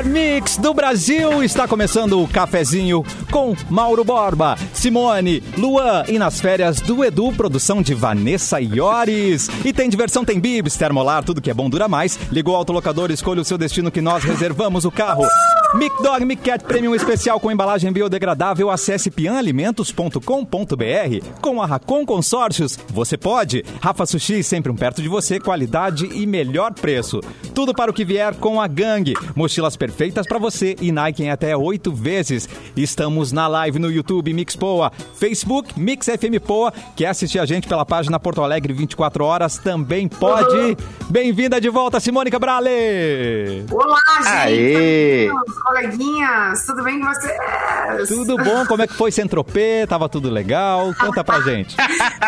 [0.00, 1.42] melhor mix do Brasil.
[1.42, 7.82] Está começando o cafezinho com Mauro Borba, Simone, Luan e nas férias do Edu, produção
[7.82, 9.48] de Vanessa Iores.
[9.64, 12.18] E tem diversão, tem bibs, termolar, tudo que é bom dura mais.
[12.30, 15.26] Ligou o autolocador, escolha o seu destino que nós reservamos o carro.
[15.74, 18.70] Mic Dog Mic Cat Premium especial com embalagem biodegradável.
[18.70, 21.40] Acesse pianalimentos.com.br.
[21.40, 23.64] Com a Racon Consórcios, você pode.
[23.80, 27.20] Rafa Sushi, sempre um perto de você, qualidade e melhor preço.
[27.54, 29.14] Tudo para o que vier com a gangue.
[29.36, 29.89] Mochilas perfeitas
[30.28, 32.48] para você e Nike em até oito vezes.
[32.76, 36.72] Estamos na live no YouTube Mix Poa, Facebook Mix FM Poa.
[36.96, 39.58] Quer assistir a gente pela página Porto Alegre 24 horas?
[39.58, 40.76] Também pode.
[41.08, 43.64] Bem-vinda de volta, Simone Cabrale.
[43.70, 44.28] Olá, gente.
[44.28, 45.28] Aê.
[45.28, 48.08] Amigos, coleguinhas, tudo bem com vocês?
[48.08, 48.66] Tudo bom?
[48.66, 49.86] Como é que foi Centropê?
[49.88, 50.94] Tava tudo legal?
[50.94, 51.76] Conta pra gente.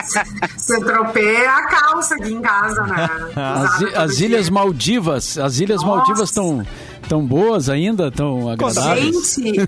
[0.57, 3.09] Centropê a calça aqui em casa, né?
[3.37, 4.21] As, as.
[4.21, 5.97] Ilhas Maldivas, as Ilhas Nossa.
[5.97, 6.65] Maldivas estão
[7.08, 9.34] tão boas ainda, tão agradáveis.
[9.34, 9.60] Gente,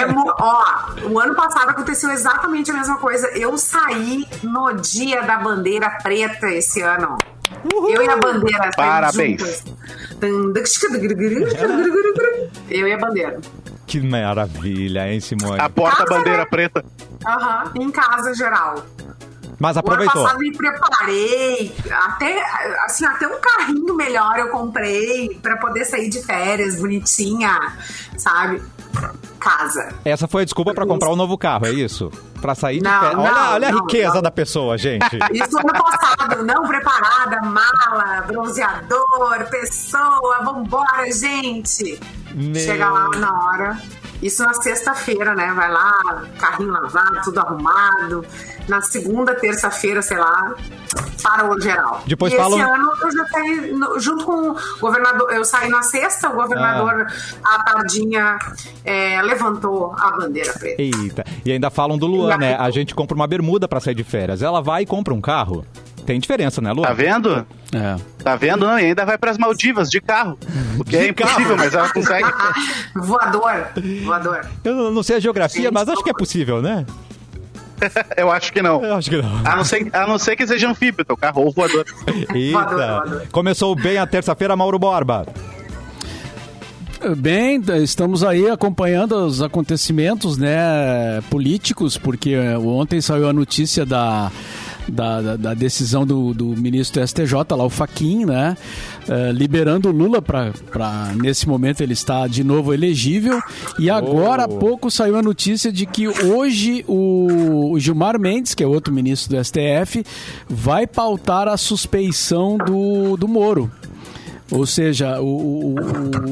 [0.00, 0.64] emo- ó,
[1.10, 3.26] o ano passado aconteceu exatamente a mesma coisa.
[3.38, 7.16] Eu saí no dia da bandeira preta esse ano.
[7.90, 8.70] Eu e a bandeira.
[8.76, 9.64] Parabéns.
[12.70, 13.40] Eu e a bandeira.
[13.86, 15.58] Que maravilha, hein, Simone?
[15.60, 16.84] A porta-bandeira preta.
[17.26, 18.84] Aham, em casa geral.
[19.58, 20.22] Mas O ano aproveitou.
[20.22, 22.42] passado me preparei, até,
[22.84, 27.72] assim, até um carrinho melhor eu comprei pra poder sair de férias, bonitinha,
[28.16, 28.62] sabe?
[29.40, 29.94] Casa.
[30.04, 32.10] Essa foi a desculpa pra comprar um novo carro, é isso?
[32.40, 33.18] Pra sair de Não, férias.
[33.18, 35.16] Olha, não, olha a não, riqueza da pessoa, gente.
[35.32, 42.00] Isso ano passado, não preparada, mala, bronzeador, pessoa, vambora, gente!
[42.34, 42.54] Meu.
[42.54, 43.78] Chega lá na hora.
[44.20, 45.52] Isso na sexta-feira, né?
[45.54, 48.24] Vai lá, carrinho lavado, tudo arrumado.
[48.68, 50.54] Na segunda, terça-feira, sei lá,
[51.22, 52.02] para o geral.
[52.06, 55.32] Depois e falam- esse ano eu já saí junto com o governador.
[55.32, 57.06] Eu saí na sexta, o governador,
[57.44, 57.54] Ah.
[57.56, 58.38] à tardinha,
[58.84, 60.82] é, levantou a bandeira preta.
[60.82, 61.24] Eita.
[61.44, 62.56] E ainda falam do Luan, né?
[62.56, 64.42] A gente compra uma bermuda pra sair de férias.
[64.42, 65.64] Ela vai e compra um carro.
[66.08, 66.86] Tem diferença, né, Luan?
[66.86, 67.46] Tá vendo?
[67.70, 67.96] É.
[68.24, 68.66] Tá vendo?
[68.66, 70.38] Não, e ainda vai pras Maldivas de carro.
[70.78, 71.32] O que é De carro.
[71.32, 72.26] impossível, mas ela consegue.
[72.96, 73.68] voador,
[74.04, 74.46] voador.
[74.64, 76.86] Eu não sei a geografia, Gente, mas acho que é possível, né?
[78.16, 78.82] Eu acho que não.
[78.82, 79.42] Eu acho que não.
[79.44, 81.84] A não ser, a não ser que seja anfíbio, teu carro ou voador.
[82.34, 82.52] Eita.
[82.58, 83.26] Voador, voador.
[83.30, 85.26] Começou bem a terça-feira, Mauro Borba.
[87.18, 94.32] Bem, estamos aí acompanhando os acontecimentos né, políticos, porque eh, ontem saiu a notícia da,
[94.88, 98.56] da, da- da decisão do, do ministro do STJ, lá o Faquin, né,
[99.08, 100.52] eh, liberando o Lula para
[101.16, 103.40] nesse momento ele está de novo elegível.
[103.78, 108.62] E agora há pouco saiu a notícia de que hoje o, o Gilmar Mendes, que
[108.62, 110.04] é outro ministro do STF,
[110.48, 113.70] vai pautar a suspeição do, do Moro.
[114.50, 115.74] Ou seja, o, o-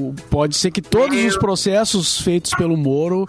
[0.09, 3.29] o- pode ser que todos os processos feitos pelo Moro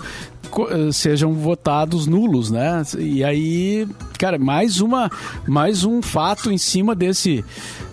[0.91, 2.83] sejam votados nulos, né?
[2.97, 3.87] E aí,
[4.17, 5.09] cara, mais uma,
[5.47, 7.43] mais um fato em cima desse,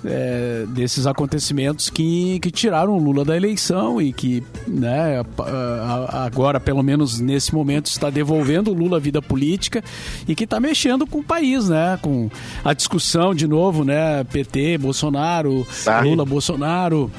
[0.05, 5.23] eh, desses acontecimentos que, que tiraram o Lula da eleição e que, né,
[6.11, 9.83] agora, pelo menos nesse momento, está devolvendo o Lula à vida política
[10.27, 11.99] e que está mexendo com o país, né?
[12.01, 12.31] Com
[12.65, 14.25] a discussão de novo, né?
[14.25, 16.01] PT, Bolsonaro, Tá.
[16.01, 17.11] Lula, Bolsonaro,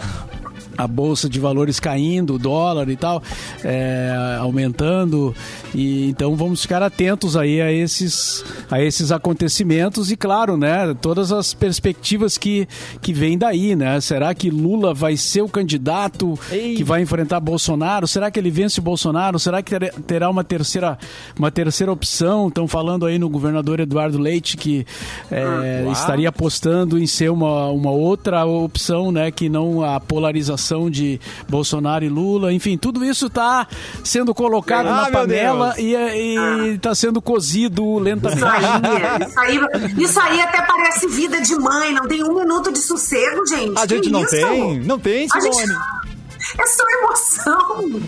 [0.77, 3.21] a bolsa de valores caindo, o dólar e tal,
[3.63, 5.33] é, aumentando.
[5.73, 11.31] E então vamos ficar atentos aí a esses, a esses acontecimentos e claro, né, todas
[11.31, 12.67] as perspectivas que
[13.01, 13.99] que vêm daí, né?
[14.01, 16.75] Será que Lula vai ser o candidato Ei.
[16.75, 18.07] que vai enfrentar Bolsonaro?
[18.07, 19.37] Será que ele vence o Bolsonaro?
[19.39, 20.97] Será que ter- terá uma terceira
[21.37, 22.47] uma terceira opção?
[22.47, 24.85] Estão falando aí no governador Eduardo Leite que
[25.31, 25.91] é, Uau.
[25.91, 32.03] estaria apostando em ser uma, uma outra opção, né, que não a polarização de Bolsonaro
[32.05, 32.51] e Lula.
[32.53, 33.67] Enfim, tudo isso está
[34.03, 35.77] sendo colocado Ah, na panela Deus.
[35.87, 38.37] e está sendo cozido lentamente.
[38.37, 42.71] Isso aí, isso aí, isso aí até parece vida de mãe, não tem um minuto
[42.71, 43.77] de sossego, gente.
[43.77, 44.31] A Que gente não isso?
[44.31, 44.79] tem?
[44.79, 46.14] Não tem, A gente- Simone.
[46.57, 48.01] É só emoção.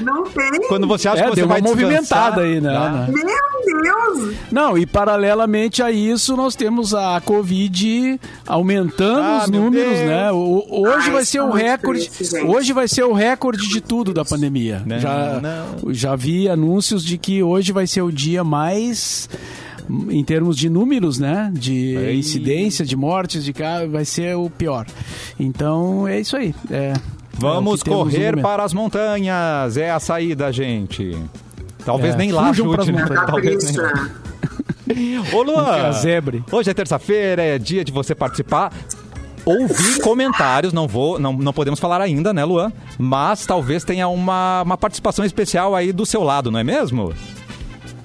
[0.00, 0.68] Não tem.
[0.68, 3.06] Quando você acha É, que você deu uma vai movimentada aí, né, né?
[3.08, 4.34] Meu Deus.
[4.50, 10.06] Não, e paralelamente a isso, nós temos a Covid aumentando Ah, os números, Deus.
[10.08, 10.30] né?
[10.32, 12.08] O- hoje Ai, vai ser o recorde.
[12.10, 14.82] triste, hoje vai ser o recorde de tudo da pandemia.
[14.86, 15.92] Não, já, não.
[15.94, 19.28] já vi anúncios de que hoje vai ser o dia mais
[20.08, 21.50] em termos de números, né?
[21.52, 22.16] De Ei.
[22.18, 24.86] incidência, de mortes, de cá, vai ser o pior.
[25.38, 26.54] Então é isso aí.
[26.70, 26.92] É,
[27.34, 29.76] Vamos é correr para as montanhas.
[29.76, 31.16] É a saída, gente.
[31.84, 33.04] Talvez É, nem lá chute, né?
[33.26, 34.10] Talvez nem lá.
[35.32, 36.44] Ô, Luan, Casebre.
[36.50, 38.72] hoje é terça-feira, é dia de você participar.
[39.44, 42.72] ouvi comentários, não vou, não, não podemos falar ainda, né, Luan?
[42.98, 47.14] Mas talvez tenha uma, uma participação especial aí do seu lado, não é mesmo?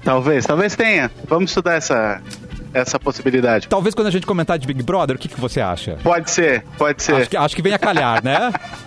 [0.04, 1.10] Talvez, talvez tenha.
[1.28, 2.22] Vamos estudar essa,
[2.72, 3.66] essa possibilidade.
[3.66, 5.98] Talvez quando a gente comentar de Big Brother, o que, que você acha?
[6.02, 7.16] Pode ser, pode ser.
[7.16, 8.52] Acho que, acho que vem a calhar, né?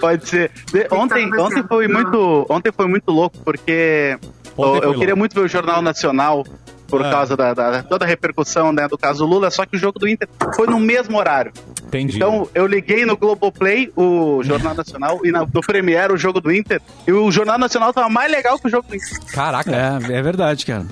[0.00, 0.50] Pode ser.
[0.72, 4.18] De- ontem, ontem foi muito, ontem foi muito louco porque
[4.56, 5.18] Ontem eu, eu queria louco.
[5.18, 6.44] muito ver o Jornal Nacional
[6.88, 7.10] por Ah.
[7.10, 10.08] causa da, da- toda a repercussão né, do caso Lula, só que o jogo do
[10.08, 11.52] Inter foi no mesmo horário.
[11.90, 12.16] Entendi.
[12.16, 16.52] Então eu liguei no Globoplay o Jornal Nacional e na, no Premiere o jogo do
[16.52, 19.20] Inter e o Jornal Nacional tava mais legal que o jogo do Inter.
[19.32, 19.70] Caraca.
[20.08, 20.86] É, é verdade, cara.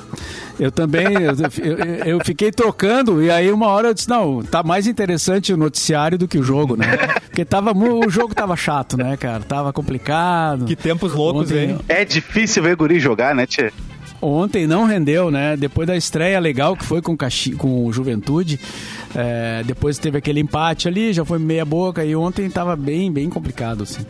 [0.59, 1.35] Eu também, eu,
[1.65, 5.57] eu- eu fiquei trocando e aí uma hora eu disse, não, tá mais interessante o
[5.57, 6.87] noticiário do que o jogo, né?
[7.27, 9.39] Porque tava, o jogo tava chato, né, cara?
[9.45, 10.65] Tava complicado.
[10.65, 11.79] Que tempos loucos, Ontem- hein?
[11.89, 13.71] É difícil ver guri jogar, né, Tchê?
[14.21, 15.57] Ontem não rendeu, né?
[15.57, 18.59] Depois da estreia legal que foi com, Caxi, com o Juventude,
[19.15, 23.31] é, depois teve aquele empate ali, já foi meia boca e ontem tava bem, bem
[23.31, 24.05] complicado, assim.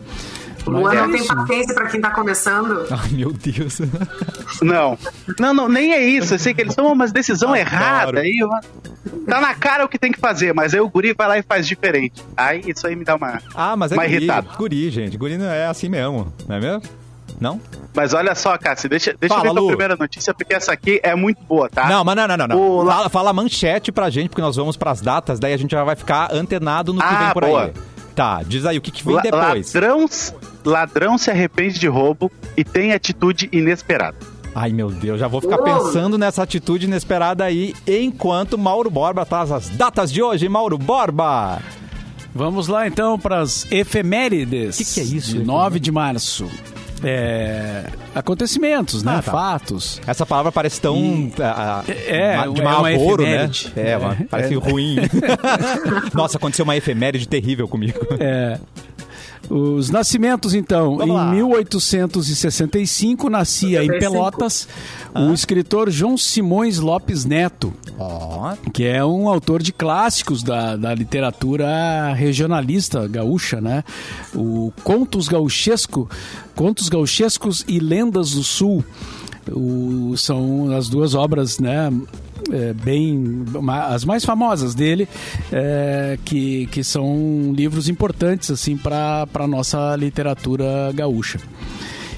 [0.65, 2.85] O Luan Mas é não tem isso, paciência pra quem tá começando.
[2.91, 3.79] Ai, meu Deus.
[4.61, 4.97] Não.
[5.39, 6.33] Não, não, nem é isso.
[6.33, 7.59] Eu sei que eles tomam umas decisão Adoro.
[7.61, 8.19] errada.
[8.19, 8.37] Aí,
[9.25, 11.43] tá na cara o que tem que fazer, mas aí o guri vai lá e
[11.43, 12.21] faz diferente.
[12.35, 13.41] Aí isso aí me dá uma.
[13.55, 14.23] Ah, mas é Mais guri.
[14.25, 14.49] irritado.
[14.57, 15.17] Guri, gente.
[15.17, 16.81] Guri não é assim mesmo, não é mesmo?
[17.39, 17.59] Não?
[17.95, 19.65] Mas olha só, Cássio, deixa, deixa Fala, eu ver Lu.
[19.65, 21.87] a primeira notícia, porque essa aqui é muito boa, tá?
[21.87, 22.47] Não, mas não, não, não.
[22.47, 22.57] não.
[22.57, 25.57] O la- Fala, fala a manchete pra gente, porque nós vamos pras datas, daí a
[25.57, 27.63] gente já vai ficar antenado no que Ah, vem por boa.
[27.65, 27.73] aí.
[28.15, 29.73] Tá, diz aí o que, que vem La- depois.
[29.73, 30.05] ladrão,
[30.65, 34.17] ladrão se arrepende de roubo e tem atitude inesperada.
[34.53, 39.51] Ai, meu Deus, já vou ficar pensando nessa atitude inesperada aí, enquanto Mauro Borba traz
[39.51, 40.49] as datas de hoje.
[40.49, 41.59] Mauro Borba!
[42.33, 44.77] Vamos lá então para as efemérides.
[44.77, 46.49] Que que é isso, De 9 de março.
[47.03, 49.13] É, acontecimentos, né?
[49.17, 49.31] Ah, tá.
[49.31, 50.01] Fatos.
[50.05, 50.97] Essa palavra parece tão.
[50.97, 53.29] E- ah, É, de é mau agouro, né?
[53.45, 53.71] efeméride.
[53.75, 54.23] É, uma- É.
[54.29, 54.57] parece É.
[54.57, 54.95] ruim.
[56.13, 57.99] Nossa, aconteceu uma efeméride terrível comigo.
[58.19, 58.57] É,
[59.49, 60.97] os nascimentos, então.
[60.97, 61.27] Vamos lá.
[61.33, 63.99] em 1865, nascia em 65.
[63.99, 64.67] Pelotas
[65.15, 70.93] o escritor João Simões Lopes Neto, Ó, que é um autor de clássicos da, da
[70.93, 73.83] literatura regionalista gaúcha, né?
[74.35, 76.07] O Contos Gauchesco,
[76.55, 78.83] Contos Gauchescos e Lendas do Sul.
[79.51, 81.91] O- são as duas obras, né?
[82.51, 83.45] É, bem
[83.89, 85.07] as mais famosas dele
[85.51, 91.39] é, que, que são livros importantes assim para a nossa literatura gaúcha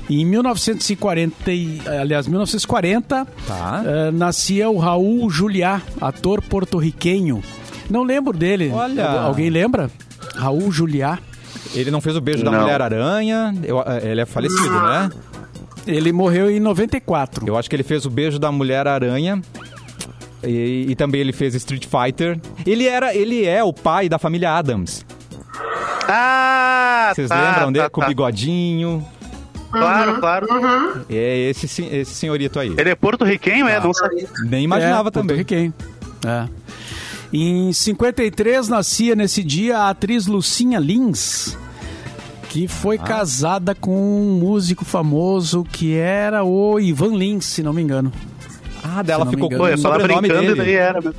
[0.10, 3.84] em 1940 e- aliás 1940 Tá.
[3.86, 7.42] é, nascia o Raul Juliá ator porto-riquenho
[7.90, 9.10] não lembro dele Olha.
[9.10, 9.90] alguém lembra
[10.36, 11.20] Raul Juliá
[11.74, 12.62] ele não fez o beijo da Não.
[12.62, 13.54] Mulher-Aranha.
[13.64, 15.10] eu- Ele é falecido, né?
[15.88, 19.42] ele morreu em 94 Eu acho que ele fez o beijo da Mulher-Aranha.
[20.44, 22.40] E, e também ele fez Street Fighter.
[22.66, 25.06] Ele era, ele é o pai da família Adams.
[26.08, 28.10] Ah, Vocês tá, lembram dele tá, com o tá.
[28.10, 29.06] bigodinho?
[29.72, 30.48] Claro, claro.
[31.10, 32.74] É esse, esse senhorito aí.
[32.78, 33.80] Ele é porto-riquenho, é?
[33.80, 34.28] Não sabia.
[34.46, 35.38] Nem imaginava é, também.
[35.38, 35.74] porto-riquenho.
[36.26, 36.48] É.
[37.32, 41.58] Em 53 nascia nesse dia a atriz Lucinha Lins,
[42.50, 43.04] que foi Ah.
[43.04, 48.12] casada com um músico famoso que era o Ivan Lins, se não me engano.
[48.84, 50.78] Ah, dela ficou com o falar sobrenome brincando e daí dele.
[50.78, 51.16] era mesmo.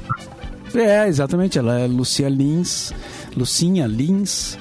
[0.74, 2.92] É, exatamente, ela é Lucia Lins,
[3.36, 4.58] Lucinha Lins,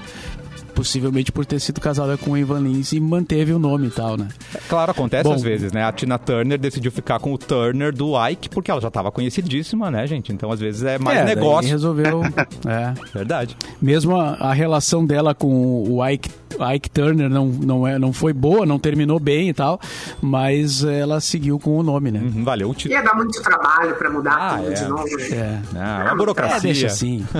[0.71, 4.17] possivelmente por ter sido casada com o Ivan Lins e manteve o nome e tal,
[4.17, 4.27] né?
[4.67, 5.33] Claro, acontece Bom.
[5.33, 5.83] às vezes, né?
[5.83, 9.91] A Tina Turner decidiu ficar com o Turner do Ike porque ela já estava conhecidíssima,
[9.91, 10.31] né, gente?
[10.33, 11.69] Então, às vezes, é mais é, negócio.
[11.69, 12.21] resolveu,
[12.67, 12.93] é.
[13.13, 13.55] Verdade.
[13.81, 16.29] Mesmo a, a relação dela com o Ike,
[16.75, 19.79] Ike Turner não, não, é, não foi boa, não terminou bem e tal,
[20.21, 22.19] mas ela seguiu com o nome, né?
[22.19, 22.93] Uhum, valeu o título.
[22.99, 24.73] Ia dar muito trabalho pra mudar Ah, tudo é.
[24.73, 25.03] de novo.
[25.05, 25.27] né?
[25.31, 25.59] É.
[25.73, 26.59] Não, é uma É, burocracia.
[26.61, 27.25] deixa assim.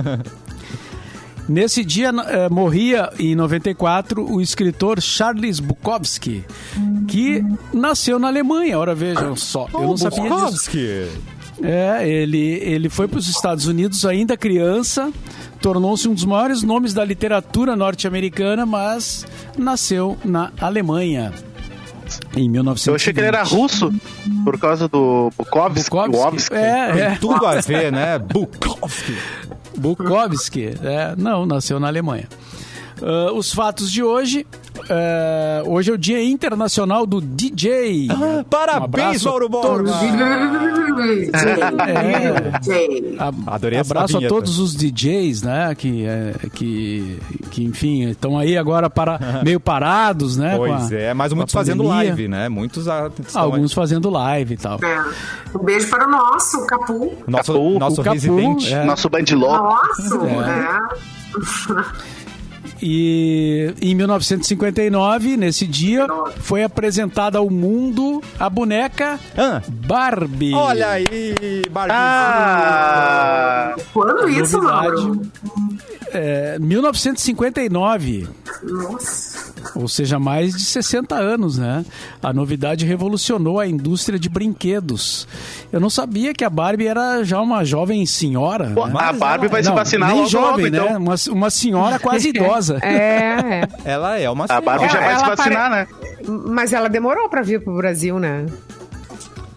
[1.52, 6.46] Nesse dia eh, morria em 94 o escritor Charles Bukowski,
[7.06, 7.44] que
[7.74, 8.78] nasceu na Alemanha.
[8.78, 10.34] Ora vejam só, eu não sabia disso.
[10.34, 11.08] Bukowski.
[11.62, 15.12] É, ele, ele foi para os Estados Unidos ainda criança,
[15.60, 19.26] tornou-se um dos maiores nomes da literatura norte-americana, mas
[19.58, 21.34] nasceu na Alemanha.
[22.34, 22.88] Em 1920.
[22.88, 23.92] Eu achei que ele era russo,
[24.42, 25.90] por causa do Bukowski.
[25.90, 26.12] Bukowski.
[26.12, 26.54] Bukowski.
[26.54, 27.18] É, é.
[27.20, 28.18] Tudo a ver, né?
[28.18, 29.18] Bukowski.
[29.82, 32.28] Bukowski, é, não, nasceu na Alemanha.
[33.02, 34.46] Ah, os fatos de hoje.
[34.90, 38.08] ah, hoje é o Dia Internacional do DJ.
[38.10, 39.90] Ah, parabéns, Um abraço Mauro a todos.
[39.90, 40.02] Borba!
[41.88, 43.18] É.
[43.18, 45.74] A- Adorei Abraço a todos os DJs, né?
[45.74, 47.18] Que, é, que,
[47.50, 50.52] que enfim, estão aí agora para, meio parados, né?
[50.52, 52.48] com Pois a- é, mas muitos fazendo live, né?
[52.48, 54.78] Muitos estão Alguns fazendo live e tal.
[54.82, 55.04] É.
[55.58, 57.12] Um beijo para o nosso, Capu.
[57.26, 58.72] Nosso, Capu, nosso o Capu, residente.
[58.72, 58.84] é.
[58.84, 59.56] Nosso bandiló.
[59.56, 60.28] Nosso, É.
[60.50, 62.12] é.
[62.82, 66.06] E em 1959, nesse dia,
[66.40, 70.52] foi apresentada ao mundo a boneca Ah, Barbie.
[70.52, 71.94] olha aí, Barbie.
[71.94, 73.74] Ah!
[73.92, 75.02] Quando isso, Novidade.
[75.02, 75.22] Mauro?
[76.12, 78.28] É, 1959.
[78.62, 79.52] Nossa.
[79.74, 81.84] Ou seja, mais de 60 anos, né?
[82.22, 85.26] A novidade revolucionou a indústria de brinquedos.
[85.72, 88.70] Eu não sabia que a Barbie era já uma jovem senhora.
[88.74, 88.94] Pô, né?
[88.96, 90.84] a Barbie vai se Não, vacinar nem logo, jovem, logo, então.
[90.90, 90.98] né?
[90.98, 92.78] Uma, uma senhora quase idosa.
[92.82, 93.68] É, é.
[93.84, 95.86] Ela é uma A Barbie já vai se ela vacinar, né?
[96.26, 98.46] Mas ela demorou pra vir pro Brasil, né?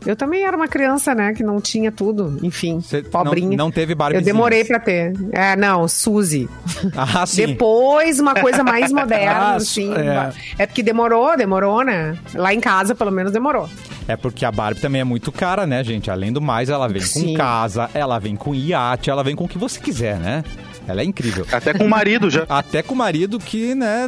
[0.05, 1.33] Eu também era uma criança, né?
[1.33, 2.37] Que não tinha tudo.
[2.43, 3.49] Enfim, Cê pobrinha.
[3.49, 4.25] não- não teve Eu Barbiezinhas.
[4.35, 5.13] demorei pra ter.
[5.31, 6.47] É, não, Suzy.
[6.95, 7.47] Ah, sim.
[7.47, 9.91] Depois, uma coisa mais moderna, Ah, assim.
[9.93, 10.31] é.
[10.59, 10.65] É.
[10.67, 12.15] porque demorou, demorou, né?
[12.35, 13.67] Lá em casa, pelo menos, demorou.
[14.07, 16.11] É porque a Barbie também é muito cara, né, gente?
[16.11, 17.33] Além do mais, ela vem com Sim.
[17.33, 20.43] casa, ela vem com iate, ela vem com o que você quiser, né?
[20.87, 21.47] Ela é incrível.
[21.51, 22.45] Até com o marido já.
[22.47, 24.05] Até com o marido que, né,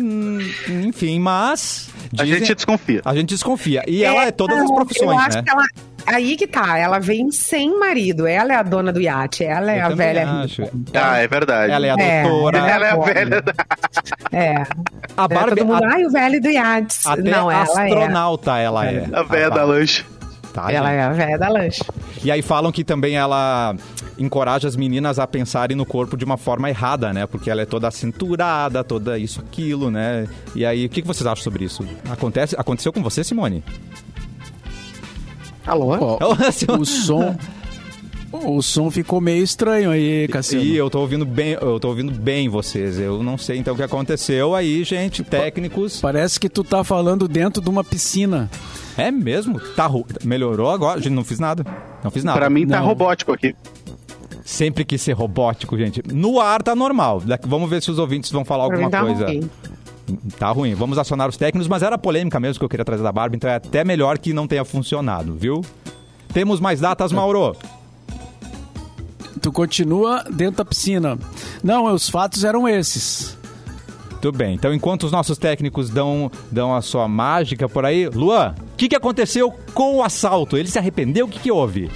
[0.85, 1.89] enfim, mas...
[2.17, 3.01] A dizem- gente desconfia.
[3.03, 3.83] a gente desconfia.
[3.87, 5.43] E ela é todas as não, Eu profissões, acho né?
[5.43, 5.63] que ela.
[6.07, 8.25] Aí que tá, ela vem sem marido.
[8.25, 10.29] Ela é a dona do iate, ela é Eu a velha.
[10.43, 10.63] acho.
[10.93, 11.71] Ah, é verdade.
[11.73, 12.57] Ela é a É, doutora.
[12.57, 13.53] ela Ela é a velha da...
[14.31, 14.53] É.
[15.17, 16.97] A É, Barbie, todo mundo, a- ai, o velho do iate.
[17.05, 17.63] até Não, ela é.
[17.93, 19.05] astronauta ela é.
[19.13, 20.05] A velha da lanche.
[20.53, 20.97] Tá, Ela gente?
[20.97, 21.83] é a velha da lanche.
[22.23, 23.75] E aí falam que também ela
[24.17, 27.27] encoraja as meninas a pensarem no corpo de uma forma errada, né?
[27.27, 30.27] Porque ela é toda cinturada, toda isso, aquilo, né?
[30.55, 31.85] E aí, o que que vocês acham sobre isso?
[32.09, 33.63] Acontece, aconteceu com você, Simone?
[35.67, 35.97] Alô?
[35.99, 36.17] Ó,
[36.79, 37.35] o som.
[38.31, 40.63] O som ficou meio estranho aí, Cassiano.
[40.65, 42.99] E eu tô ouvindo bem, eu tô ouvindo bem vocês.
[42.99, 46.01] Eu não sei então o que aconteceu aí, gente, técnicos.
[46.01, 48.49] Parece que tu tá falando dentro de uma piscina.
[48.97, 49.59] É mesmo?
[49.75, 50.99] Tá ru- melhorou agora?
[50.99, 51.65] Gente, não fiz nada.
[52.03, 52.37] Não fiz nada.
[52.39, 52.85] Pra mim tá Não.
[52.87, 53.55] robótico aqui.
[54.43, 56.01] Sempre quis ser robótico, gente.
[56.13, 57.21] No ar tá normal.
[57.45, 59.25] Vamos ver se os ouvintes vão falar Pra alguma mim tá coisa.
[59.25, 59.49] ruim.
[60.39, 60.73] Tá ruim.
[60.73, 63.49] Vamos acionar os técnicos, mas era polêmica mesmo que eu queria trazer da Barbie, então
[63.49, 65.61] é até melhor que não tenha funcionado, viu?
[66.33, 67.55] Temos mais datas, Mauro?
[69.41, 71.17] Tu continua dentro da piscina.
[71.63, 73.37] Não, os fatos eram esses.
[74.21, 74.55] Tudo bem.
[74.55, 78.95] Então, enquanto os nossos técnicos dão, dão a sua mágica por aí, Luan, que, que
[78.95, 80.57] aconteceu com o assalto?
[80.57, 81.25] Ele se arrependeu?
[81.25, 81.89] O que, que houve?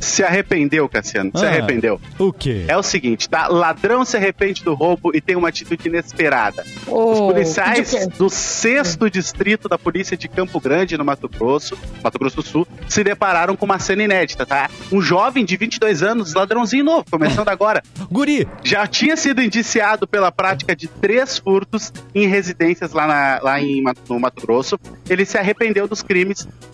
[0.00, 1.30] Se arrependeu, Cassiano.
[1.34, 1.48] Se Ah.
[1.48, 1.98] arrependeu.
[2.18, 2.64] O quê?
[2.68, 3.48] É o seguinte, tá?
[3.48, 6.62] Ladrão se arrepende do roubo e tem uma atitude inesperada.
[6.86, 12.18] Os Ô, policiais do sexto distrito da polícia de Campo Grande, no Mato Grosso, Mato
[12.18, 14.68] Grosso do Sul, se depararam com uma cena inédita, tá?
[14.92, 18.46] Um jovem de 22 anos, ladrãozinho novo, começando agora, Guri!
[18.62, 23.82] já tinha sido indiciado pela prática de três furtos em residências lá, na- lá em,
[24.08, 24.78] no Mato Grosso.
[25.08, 26.23] Ele se arrependeu dos crimes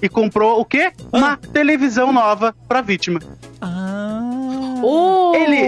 [0.01, 0.93] e comprou o quê?
[1.13, 3.21] Uma televisão nova pra vítima.
[4.85, 5.67] Ô, Ele-.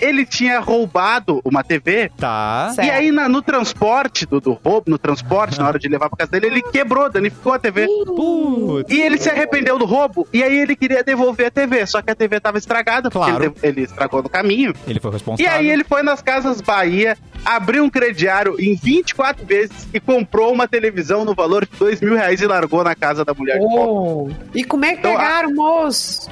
[0.00, 2.70] Ele tinha roubado uma TV Tá.
[2.74, 2.86] Certo.
[2.86, 6.18] E aí, na- no transporte do, do roubo, no transporte, na hora de levar pra
[6.18, 7.86] casa dele, ele quebrou, danificou a TV.
[8.06, 8.92] Putz.
[8.92, 12.10] E ele se arrependeu do roubo, e aí ele queria devolver a TV, só que
[12.10, 13.44] a TV tava estragada, porque Claro.
[13.44, 14.72] ele, ele estragou no caminho.
[14.86, 15.52] Ele foi E responsável.
[15.52, 20.68] aí ele foi nas Casas Bahia, abriu um crediário em 24 vezes e comprou uma
[20.68, 23.58] televisão no valor de 2 mil reais e largou na casa da mulher.
[23.60, 26.28] Ô, E como é que Então, a- pegaram, moço?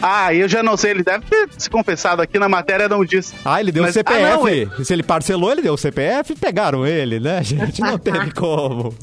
[0.00, 3.34] Ah, eu já não sei, ele deve ter se confessado aqui na matéria, não disse.
[3.44, 4.22] Ah, ele deu o Mas- CPF.
[4.24, 7.80] ah, não, ele- Se ele parcelou, ele deu o CPF, pegaram ele, né, gente?
[7.80, 8.94] Não teve como.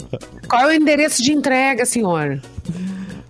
[0.47, 2.39] Qual é o endereço de entrega, senhor?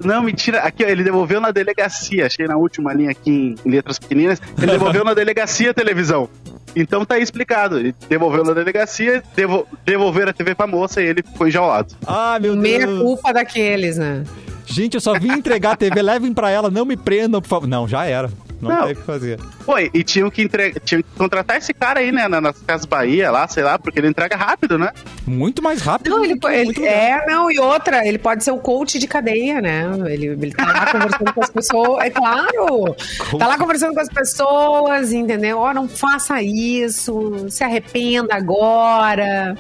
[0.04, 0.60] Não, mentira.
[0.60, 2.28] Aqui, ó, ele devolveu na delegacia.
[2.28, 4.40] Achei na última linha aqui em letras pequeninas.
[4.58, 6.30] Ele devolveu na delegacia a televisão.
[6.76, 7.80] Então tá aí explicado.
[7.80, 11.96] Ele devolveu na delegacia, devo, devolveram a TV pra moça e ele foi enjaulado.
[12.06, 13.02] Ah, meu Meia Deus.
[13.02, 14.24] culpa daqueles, né?
[14.66, 17.68] Gente, eu só vim entregar a TV, levem pra ela, não me prendam, por favor.
[17.68, 18.30] Não, já era.
[18.62, 18.84] Não, Não.
[18.86, 19.40] tem o que fazer.
[19.66, 20.74] Foi, e tinham que, entre...
[20.86, 24.00] tinham que contratar esse cara aí, né, na- nas Casas Bahia, lá, sei lá, porque
[24.00, 24.92] ele entrega rápido, né?
[25.28, 26.10] Muito mais rápido.
[26.16, 29.08] Não, ele, que ele- muito é, não, e outra, ele pode ser o coach de
[29.08, 29.84] cadeia, né?
[30.08, 32.96] Ele, ele tá lá conversando com as pessoas, é claro.
[33.38, 35.60] Tá lá conversando com as pessoas, entendeu?
[35.60, 39.56] Ó, não faça isso, se arrependa agora.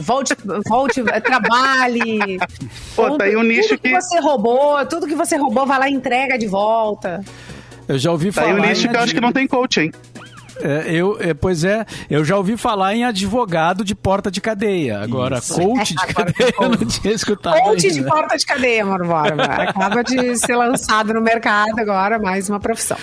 [0.00, 0.34] Volte,
[0.68, 2.38] volte, trabalhe.
[2.96, 3.88] Pô, tá aí um nicho tudo que...
[3.88, 7.22] que- você roubou, tudo que você roubou, vai lá e entrega de volta.
[7.86, 8.54] Eu já ouvi Tá falar.
[8.54, 9.92] aí um nicho em que eu acho que não tem coach, hein?
[10.60, 15.00] É, eu, é, pois é, eu já ouvi falar em advogado de porta de cadeia.
[15.00, 15.54] Agora, Isso.
[15.54, 17.60] coach de Agora, cadeia, eu não tinha escutado.
[17.60, 18.08] Coach de ainda.
[18.10, 19.42] porta de cadeia, Mauro Borba.
[19.44, 22.96] Acaba de ser lançado no mercado agora, mais uma profissão.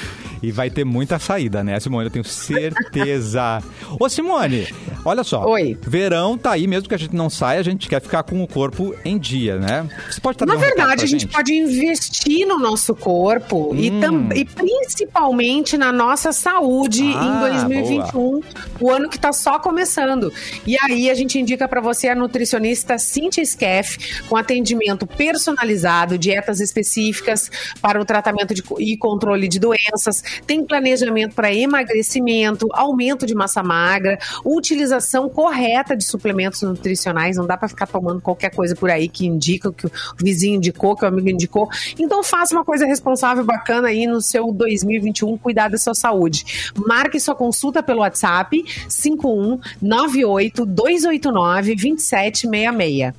[0.44, 2.06] E vai ter muita saída, né, Simone?
[2.06, 3.62] Eu tenho certeza.
[4.00, 4.68] Ô, Simone,
[5.06, 5.46] olha só.
[5.48, 5.78] Oi.
[5.82, 8.48] Verão tá aí, mesmo que a gente não saia, a gente quer ficar com o
[8.48, 9.88] corpo em dia, né?
[10.10, 14.30] Você pode trazer Na um verdade, a gente pode investir no nosso corpo e, tam-
[14.34, 18.42] e principalmente na nossa saúde Ah, em 2021,
[18.80, 20.32] o ano que está só começando.
[20.66, 26.60] E aí a gente indica para você a nutricionista Cintia Skeff, com atendimento personalizado, dietas
[26.60, 27.50] específicas
[27.82, 33.64] para o tratamento de e controle de doenças, tem planejamento para emagrecimento, aumento de massa
[33.64, 39.08] magra, utilização correta de suplementos nutricionais, não dá para ficar tomando qualquer coisa por aí
[39.08, 41.68] que indica que o vizinho indicou, que o amigo indicou.
[42.00, 46.72] Então faça uma coisa responsável, bacana aí no seu 2021, cuidar da sua saúde.
[46.76, 53.14] Marque sua consulta pelo WhatsApp 5198 289 2766.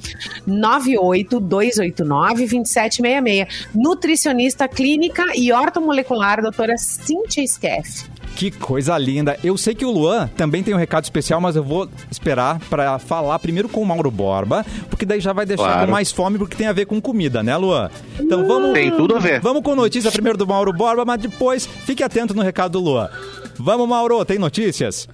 [0.47, 3.69] 98 289 2766.
[3.75, 8.11] Nutricionista clínica e ortomolecular, doutora Cíntia Skeff.
[8.35, 9.39] Que coisa linda.
[9.45, 12.99] Eu sei que o Luan também tem um recado especial, mas eu vou esperar pra
[12.99, 15.87] falar primeiro com o Mauro Borba, porque daí já vai deixar Claro.
[15.87, 17.91] com mais fome, porque tem a ver com comida, né, Luan?
[18.19, 18.73] Então vamos.
[18.73, 19.39] Tem tudo a ver.
[19.41, 23.11] Vamos com notícia primeiro do Mauro Borba, mas depois fique atento no recado do Luan.
[23.59, 25.09] Vamos, Mauro, tem notícias?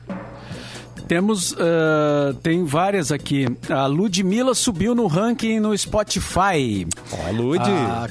[1.07, 3.47] Temos, ah, tem várias aqui.
[3.71, 6.87] A Ludmilla subiu no ranking no Spotify.
[7.13, 7.61] Ó, Lud.
[7.61, 8.09] A,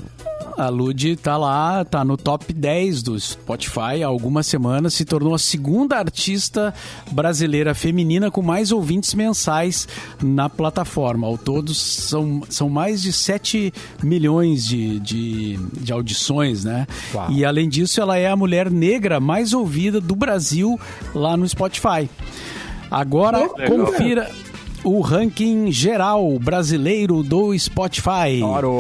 [0.58, 5.36] a Lud tá lá, tá no top 10 do Spotify há algumas semanas, se tornou
[5.36, 6.74] a segunda artista
[7.12, 9.88] brasileira feminina com mais ouvintes mensais
[10.22, 11.28] na plataforma.
[11.28, 13.72] Ao todo, são, são mais de 7
[14.02, 16.88] milhões de, de, de audições, né?
[17.14, 17.32] Uau.
[17.32, 20.80] E além disso, ela é a mulher negra mais ouvida do Brasil
[21.14, 22.10] lá no Spotify.
[22.90, 23.68] Agora, Legal.
[23.68, 24.32] confira
[24.84, 28.40] o ranking geral brasileiro do Spotify.
[28.40, 28.78] Mauro.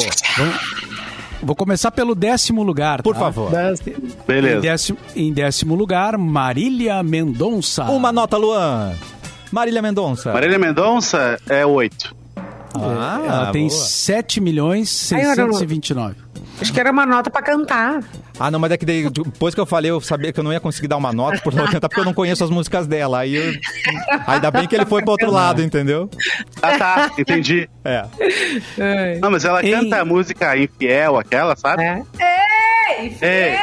[1.41, 3.01] Vou começar pelo décimo lugar.
[3.03, 3.19] Por tá?
[3.19, 3.51] favor.
[3.53, 4.61] Em Beleza.
[4.61, 7.83] décimo, em décimo lugar, Marília Mendonça.
[7.85, 8.93] Uma nota, Luan.
[9.51, 10.33] Marília Mendonça.
[10.33, 12.15] Marília Mendonça é 8.
[12.75, 13.79] Ah, Ela tem boa.
[13.79, 16.15] 7 milhões Ai, eu não- 629.
[16.59, 18.03] Acho que era uma nota pra cantar.
[18.39, 20.51] Ah, não, mas é que daí, depois que eu falei, eu sabia que eu não
[20.51, 23.19] ia conseguir dar uma nota por não cantar, porque eu não conheço as músicas dela.
[23.19, 23.53] Aí eu...
[24.25, 26.09] Ainda bem que ele foi pro outro lado, entendeu?
[26.61, 27.11] Ah, tá.
[27.17, 27.69] Entendi.
[27.85, 28.05] É.
[29.21, 29.71] Não, mas ela Ei.
[29.71, 31.83] canta a música Infiel, aquela, sabe?
[31.83, 32.03] É.
[32.99, 33.57] Ei, Ei.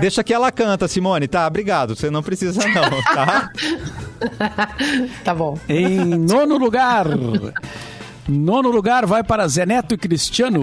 [0.00, 1.46] Deixa que ela canta, Simone, tá?
[1.46, 1.96] Obrigado.
[1.96, 3.50] Você não precisa, não, tá?
[5.24, 5.56] Tá bom.
[5.68, 7.06] Em nono lugar,
[8.28, 10.60] nono lugar vai para Zé Neto e Cristiano,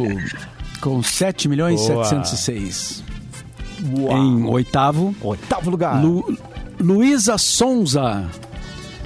[0.86, 2.06] com 7 milhões Boa.
[2.06, 3.04] 706.
[3.82, 6.00] Em oitavo, Oitavo lugar.
[6.00, 6.38] Lu,
[6.80, 8.24] Luísa Sonza.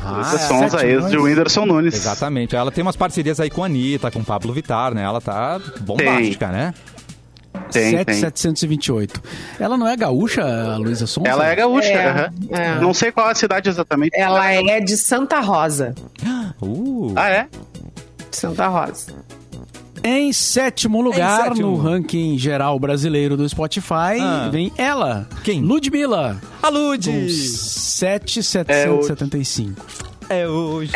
[0.04, 1.18] Ah, Essa Sonza, sete ex de.
[1.18, 1.94] Whindersson Nunes.
[1.94, 2.54] Exatamente.
[2.54, 5.04] Ela tem umas parcerias aí com a Anitta, com o Pablo Vittar, né?
[5.04, 6.74] Ela tá bombástica, né?
[7.72, 8.16] Tem, tem.
[8.16, 9.22] 7,728.
[9.58, 11.30] Ela não é gaúcha, a Luísa Sonza?
[11.30, 11.88] Ela é gaúcha.
[11.88, 12.34] É, aham.
[12.50, 12.80] é.
[12.82, 14.12] Não sei qual a cidade exatamente.
[14.20, 15.96] Ela é de Santa Rosa.
[16.62, 17.14] Uh.
[17.16, 17.48] Ah, é?
[18.32, 19.14] Santa Rosa.
[20.04, 21.72] Em sétimo lugar, sétimo.
[21.72, 24.48] no ranking geral brasileiro do Spotify, Ah.
[24.52, 25.28] vem ela.
[25.44, 25.62] Quem?
[25.62, 26.40] Ludmilla.
[26.64, 27.10] A Lud!
[27.10, 29.86] Com 7,775.
[30.30, 30.92] É hoje.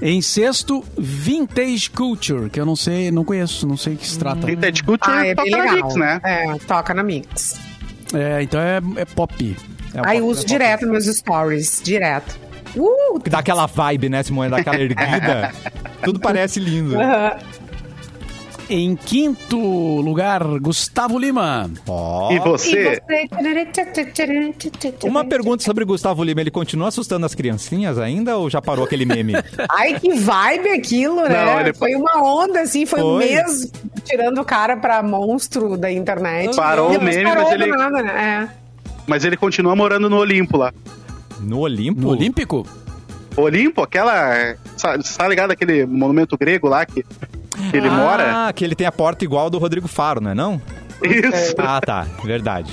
[0.00, 4.16] Em sexto, Vintage Culture, que eu não sei, não conheço, não sei o que se
[4.18, 4.46] trata.
[4.46, 5.72] Vintage Culture Ah, é toca na.
[5.72, 6.20] Mix, né?
[6.24, 7.54] É, toca na Mix.
[8.14, 9.56] É, então é, é pop.
[9.94, 12.38] É Aí pop- uso é direto nos meus stories, direto.
[12.78, 14.50] Uh, pop- Dá aquela vibe, né, Simone?
[14.50, 15.52] Dá aquela erguida.
[16.02, 16.96] Tudo parece lindo.
[18.70, 21.70] Em quinto lugar, Gustavo Lima.
[21.88, 22.30] Ó.
[22.30, 23.00] E você?
[25.04, 26.42] Uma pergunta sobre Gustavo Lima.
[26.42, 29.32] Ele continua assustando as criancinhas ainda ou já parou aquele meme?
[29.70, 31.44] Ai, que vibe aquilo, né?
[31.46, 33.24] Não, ele- Foi uma onda, assim, foi, um Foi.
[33.24, 33.72] mês
[34.04, 36.54] tirando o cara pra monstro da internet.
[36.54, 38.50] Parou o meme, parou mas ele- nada, né?
[39.06, 40.74] Mas ele continua morando no Olimpo lá.
[41.40, 42.00] No Olimpo?
[42.00, 42.66] No Olímpico?
[43.36, 44.56] Olimpo, aquela.
[44.76, 48.52] Sabe, tá ligado aquele monumento grego lá que, que ele ah, mora?
[48.52, 50.60] que ele tem a porta igual do Rodrigo Faro, não é não?
[51.02, 51.54] Isso.
[51.58, 52.06] Ah, tá.
[52.24, 52.72] Verdade.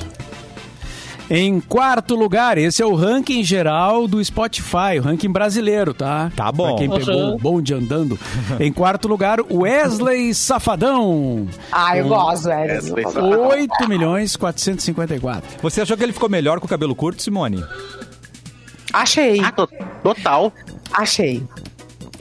[1.29, 6.31] Em quarto lugar, esse é o ranking geral do Spotify, o ranking brasileiro, tá?
[6.35, 6.75] Tá bom.
[6.75, 8.19] Pra quem pegou o bonde andando.
[8.59, 11.47] em quarto lugar, Wesley Safadão.
[11.71, 12.73] Ah, eu gosto, é.
[12.73, 13.47] Wesley Eu Safadão.
[13.47, 15.61] 8 milhões 454.
[15.63, 17.63] Você achou que ele ficou melhor com o cabelo curto, Simone?
[18.93, 19.69] Achei, Ah, to-
[20.03, 20.51] total.
[20.93, 21.43] achei.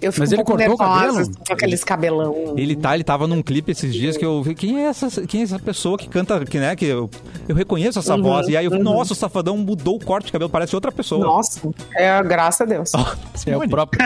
[0.02, 1.30] Eu fico Mas um ele pouco cortou o cabelo?
[1.46, 2.54] com aqueles cabelão.
[2.58, 4.54] Ele tá, ele tava num clipe esses dias que eu vi.
[4.54, 6.76] Quem é essa, quem é essa pessoa que canta, que, né?
[6.76, 7.08] Que eu,
[7.48, 8.46] eu reconheço essa voz.
[8.48, 11.24] E aí eu vi, nossa, o safadão mudou o corte de cabelo, parece outra pessoa.
[11.24, 11.58] Nossa,
[11.94, 12.92] é graças a Deus.
[13.46, 13.98] É o próprio.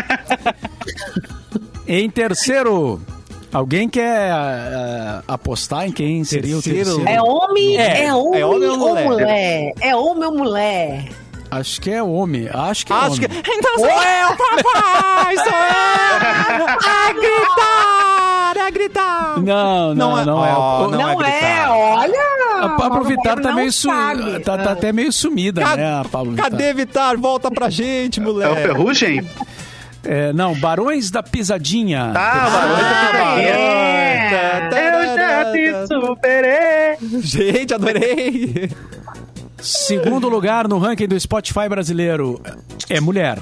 [1.87, 3.01] em terceiro,
[3.53, 6.91] alguém quer ah, apostar em quem seria Terceiro.
[6.91, 7.09] o terceiro?
[7.09, 9.05] É homem, É, é, homem, é homem ou ou mulher?
[9.09, 9.73] mulher?
[9.81, 11.09] É homem ou mulher?
[11.51, 12.49] Acho que é homem.
[12.53, 13.27] Acho que é Acho que.
[13.27, 13.43] homem.
[13.49, 15.37] Então sou eu, papai!
[15.39, 16.67] Sou eu!
[16.69, 18.67] A gritar!
[18.67, 19.39] A gritar!
[19.41, 20.53] Não, não, Não é- não, é.
[20.57, 22.29] Oh, O- não Não, é é, olha.
[22.65, 23.89] A Pablo Vittar tá não meio, su...
[24.45, 26.51] tá, tá até meio sumida, Ca- né, a Pablo Vittar.
[26.51, 27.17] Cadê Vitar?
[27.17, 28.63] Volta pra gente, É o moleque.
[28.63, 29.31] Ferrugem?
[30.05, 32.13] É, não, Barões da Pisadinha.
[32.17, 33.49] Ah, Barões da Ah, Pisadinha.
[33.55, 34.69] é.
[34.73, 37.21] Eu já te superei.
[37.21, 38.71] Gente, adorei.
[39.61, 42.41] Segundo lugar no ranking do Spotify brasileiro
[42.89, 43.39] é mulher.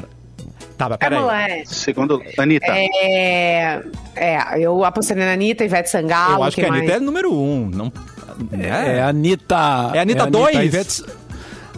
[0.79, 1.21] Tá, mas É peraí.
[1.23, 1.63] mulher.
[1.67, 2.67] Segundo, Anitta.
[2.69, 3.81] É,
[4.15, 6.37] é, eu apostei na Anitta, Ivete Sangalo.
[6.37, 7.03] Eu acho que a Anitta é mais?
[7.03, 7.69] número um.
[7.71, 7.93] Não...
[8.61, 9.91] É, a Anitta.
[9.95, 10.55] É a Anitta dois?
[10.55, 10.87] A Anitta,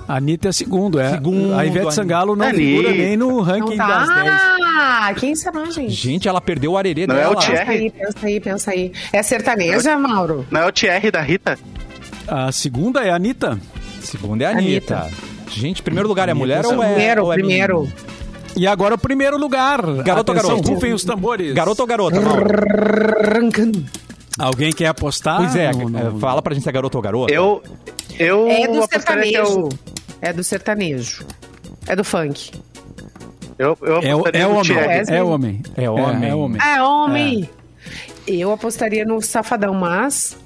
[0.08, 1.10] a Anitta é segundo, é.
[1.10, 1.94] Segundo, a Ivete.
[1.94, 2.58] Sangalo não Anitta.
[2.60, 3.86] figura nem no Não ranking tá.
[3.86, 4.32] das 10.
[4.80, 5.90] Ah, quem será, gente?
[5.90, 7.34] Gente, ela perdeu o arerê Não é dela.
[7.34, 7.90] o Thierry?
[7.90, 8.92] Pensa aí, pensa aí, pensa aí.
[9.12, 10.44] É sertaneja, Mauro?
[10.50, 11.56] Não é o Thierry da Rita?
[12.26, 13.58] A segunda é a Anitta.
[14.10, 15.10] Segunda é a Anitta.
[15.50, 17.80] Gente, primeiro lugar é Anitta mulher é ou é primeiro, ou é primeiro.
[17.82, 17.94] menino?
[18.56, 19.80] E agora o primeiro lugar.
[20.02, 20.74] Garoto ou Atenção, garoto?
[20.74, 21.54] Rufem os tambores.
[21.54, 22.16] Garoto ou garota?
[23.26, 23.84] Arrancando.
[24.38, 25.38] Alguém quer apostar?
[25.38, 27.32] Pois é, No- no- é, fala pra gente se é garoto ou garota.
[27.32, 27.62] Eu.
[28.18, 29.60] Eu É do é sertanejo.
[29.60, 29.68] o.
[30.20, 31.24] É do sertanejo.
[31.86, 32.50] É do funk.
[33.58, 34.12] Eu, eu É, é
[34.46, 34.78] no homem.
[35.08, 35.62] É homem.
[35.76, 36.28] É homem.
[36.28, 36.60] É, homem.
[36.62, 37.50] É homem.
[38.26, 40.36] Eu apostaria no Safadão, mas.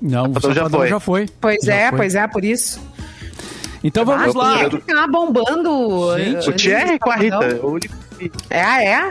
[0.00, 0.88] Não, o Safadão já Safadão foi.
[0.88, 1.28] já foi.
[1.40, 1.98] Pois Já é, foi.
[1.98, 2.80] pois é, por isso.
[3.82, 4.54] Então vamos ah, lá.
[4.56, 6.18] Quem é que tá bombando?
[6.18, 7.16] Gente, O Thierry com a?
[7.16, 7.60] Rita.
[7.62, 7.78] O
[8.50, 9.10] É, é?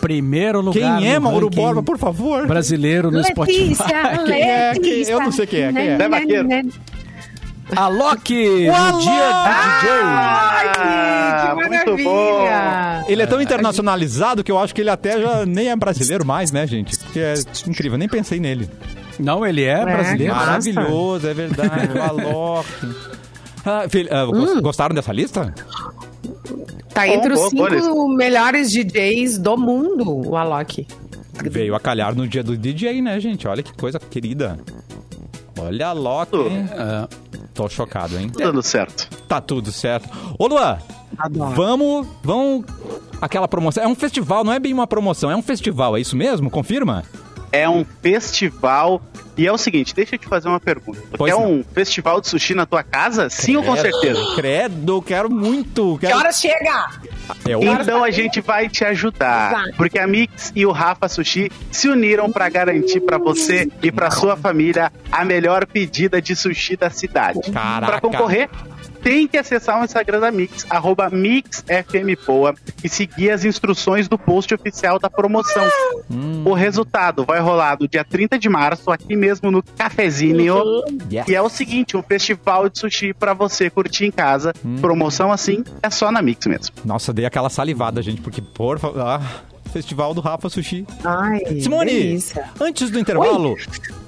[0.00, 0.98] Primeiro lugar.
[1.00, 2.46] Quem é Mauro Borba, por favor?
[2.46, 3.58] Brasileiro no Spotify.
[3.60, 4.72] Letícia, Quem é?
[4.74, 5.96] Quem- eu não sei quem é, quem é?
[5.96, 6.48] Zé Vaqueiro.
[7.74, 9.02] A Loki, O no Alok!
[9.02, 13.04] dia do Ai, Ah, que muito maravilha!
[13.08, 16.52] Ele é tão internacionalizado que eu acho que ele até já nem é brasileiro mais,
[16.52, 16.98] né, gente?
[16.98, 17.34] Que é
[17.66, 18.66] incrível, nem pensei nele.
[18.66, 19.24] DJ.
[19.24, 20.34] Não, ele é, É, brasileiro.
[20.34, 21.88] Maravilhoso, é verdade.
[21.98, 22.68] o Alok.
[23.64, 25.54] Ah, ah, gos- Gostaram dessa lista?
[26.92, 30.86] Tá entre os Boa, cinco melhores DJs do mundo, o Alok.
[31.50, 33.48] Veio a calhar no dia do DJ, né, gente?
[33.48, 34.58] Olha que coisa querida.
[35.58, 36.36] Olha a Loki?
[36.36, 37.08] É.
[37.52, 38.28] Tô chocado, hein?
[38.28, 39.08] Tudo dando certo.
[39.26, 40.08] Tá tudo certo.
[40.38, 40.78] Ô, Luan,
[41.54, 42.64] vamos, vamos...
[43.20, 43.82] Aquela promoção.
[43.82, 46.50] É um festival, não é bem uma promoção, é um festival, é isso mesmo?
[46.50, 47.04] Confirma?
[47.50, 49.00] É um festival.
[49.36, 51.00] E é o seguinte, deixa eu te fazer uma pergunta.
[51.10, 51.52] Tu Pois quer não.
[51.54, 53.28] um festival de sushi na tua casa?
[53.28, 54.34] Sim ou com Credo, certeza?
[54.36, 55.98] Credo, quero muito.
[55.98, 56.12] Quero...
[56.12, 56.86] Que horas chega?
[57.46, 57.52] É.
[57.52, 62.30] Então a gente vai te ajudar, porque a Mix e o Rafa Sushi se uniram
[62.30, 67.40] para garantir para você e para sua família a melhor pedida de sushi da cidade.
[67.50, 67.86] Caraca.
[67.86, 68.48] Para concorrer,
[69.04, 74.54] tem que acessar o Instagram da Mix, arroba MixFMPoa, e seguir as instruções do post
[74.54, 75.68] oficial da promoção.
[76.44, 80.82] O resultado vai rolar no dia 30 de março, aqui mesmo no Cafezinho.
[81.12, 81.28] Yes.
[81.28, 84.54] E é o seguinte, um festival de sushi para você curtir em casa.
[84.80, 86.74] Promoção assim é só na Mix mesmo.
[86.82, 89.00] Nossa, dei aquela salivada, gente, porque, por favor...
[89.00, 89.20] Ah,
[89.74, 90.86] festival do Rafa Sushi.
[91.04, 92.44] Ai, Simone, delícia.
[92.60, 93.56] antes do intervalo,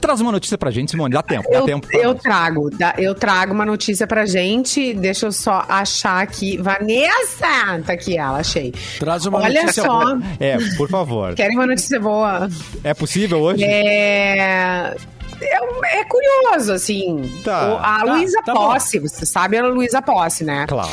[0.01, 1.13] traz uma notícia pra gente, Simone.
[1.13, 1.89] Dá tempo, dá Eu, tempo.
[1.93, 4.95] eu trago, dá- eu trago uma notícia pra gente.
[4.95, 6.57] Deixa eu só achar aqui.
[6.57, 7.81] Vanessa!
[7.85, 8.73] Tá aqui ela, achei.
[9.01, 9.89] Traz uma Olha notícia só.
[10.01, 10.21] boa.
[10.39, 11.35] É, por favor.
[11.35, 12.49] Querem uma notícia boa?
[12.85, 13.65] É possível hoje?
[13.65, 14.95] É.
[15.41, 17.31] É, é curioso, assim.
[17.45, 18.73] Tá, O- a tá, Luísa tá bom.
[18.73, 20.67] Posse, você sabe a Luísa Posse, né?
[20.67, 20.91] Claro.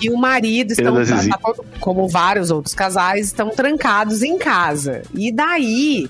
[0.00, 5.02] E o marido estão, tá todo- como vários outros casais, estão trancados em casa.
[5.14, 6.08] E daí,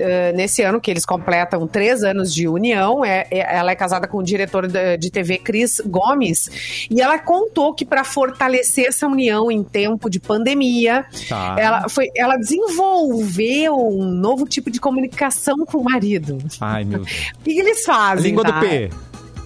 [0.00, 4.06] eh, nesse ano que eles completam três anos de união, é, é- ela é casada
[4.06, 9.06] com o diretor da- de TV Cris Gomes, e ela contou que para fortalecer essa
[9.06, 11.56] união em tempo de pandemia, Tá.
[11.58, 16.38] ela, foi, ela desenvolveu um novo tipo de comunicação com o marido.
[16.60, 17.08] Ai, meu Deus.
[17.40, 18.30] O que, eles fazem?
[18.30, 18.60] Língua do tá?
[18.60, 18.90] P.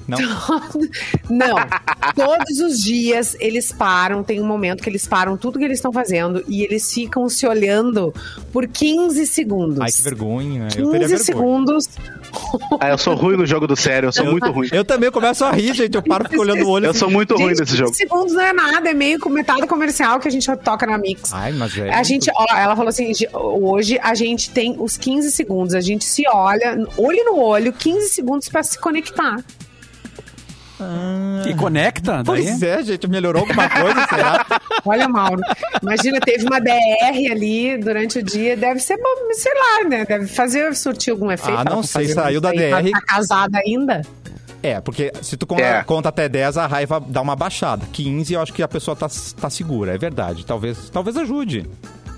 [0.09, 0.19] Não.
[1.31, 1.57] Não,
[2.15, 5.93] todos os dias eles param, tem um momento que eles param tudo que eles estão
[5.93, 8.13] fazendo e eles ficam se olhando
[8.53, 9.81] por 15 segundos.
[9.81, 10.69] Ai, que vergonha.
[10.77, 11.19] Eu teria 15 vergonha.
[11.19, 11.89] segundos.
[12.81, 14.69] Ah, eu sou ruim no jogo do sério, eu sou muito ruim.
[14.73, 15.95] Eu também começo a rir, gente.
[15.95, 16.87] Eu paro fico olhando o olho.
[16.87, 16.99] Eu assim.
[17.01, 17.95] sou muito ruim Gente, nesse 15 jogo.
[17.95, 21.33] segundos não é nada, é meio metade comercial que a gente toca na Mix.
[21.33, 21.93] Ai, mas é.
[21.93, 25.81] A gente, ó, ela falou assim: "Ge- hoje a gente tem os 15 segundos, a
[25.81, 29.37] gente se olha, olho no olho, 15 segundos pra se conectar.
[31.47, 32.25] E conecta, daí?
[32.25, 33.09] Pois é, gente.
[33.09, 34.47] Melhorou alguma coisa, será?
[34.85, 35.41] Olha, Mauro,
[35.83, 40.05] imagina, teve uma DR ali durante o dia, deve ser, bom, sei lá, né?
[40.05, 41.59] Deve fazer, surtir algum efeito.
[41.59, 42.91] Ah, não Ela sei, saiu da DR.
[42.93, 44.03] Tá casada ainda?
[44.63, 45.83] É, porque se tu conta, É.
[45.83, 47.85] conta até 10, a raiva dá uma baixada.
[47.93, 49.09] 15, eu acho que a pessoa tá,
[49.41, 50.47] tá segura, é verdade.
[50.47, 51.69] Talvez, talvez ajude.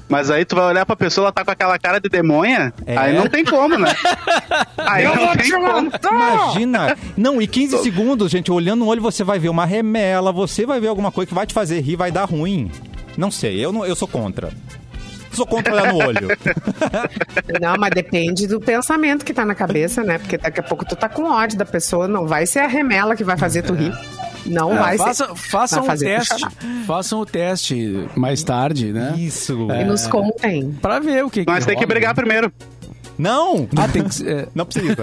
[0.08, 2.96] Mas aí tu vai olhar pra pessoa, ela tá com aquela cara de demonha, É.
[2.96, 3.90] aí não tem como, né?
[4.76, 5.90] Aí não tem como.
[6.12, 6.96] Imagina.
[7.16, 10.78] Não, e 15 segundos, gente, olhando no olho, você vai ver uma remela, você vai
[10.78, 12.70] ver alguma coisa que vai te fazer rir, vai dar ruim.
[13.16, 14.50] Não sei, eu, não, eu sou contra.
[15.32, 16.28] Sou contra olhar no olho.
[17.60, 20.18] Não, mas depende do pensamento que tá na cabeça, né?
[20.18, 23.16] Porque daqui a pouco tu tá com ódio da pessoa, não vai ser a remela
[23.16, 23.92] que vai fazer tu rir.
[24.46, 25.34] Não vai Faça, ser.
[25.36, 26.46] façam Vai o teste.
[26.86, 29.14] Façam o teste mais tarde, né?
[29.16, 29.68] Isso.
[29.70, 30.72] E nos contem.
[30.82, 32.14] Pra ver o que tem que rola, brigar né?
[32.14, 32.52] primeiro.
[33.16, 33.68] Não!
[33.76, 34.96] Ah, tem que é, Não precisa.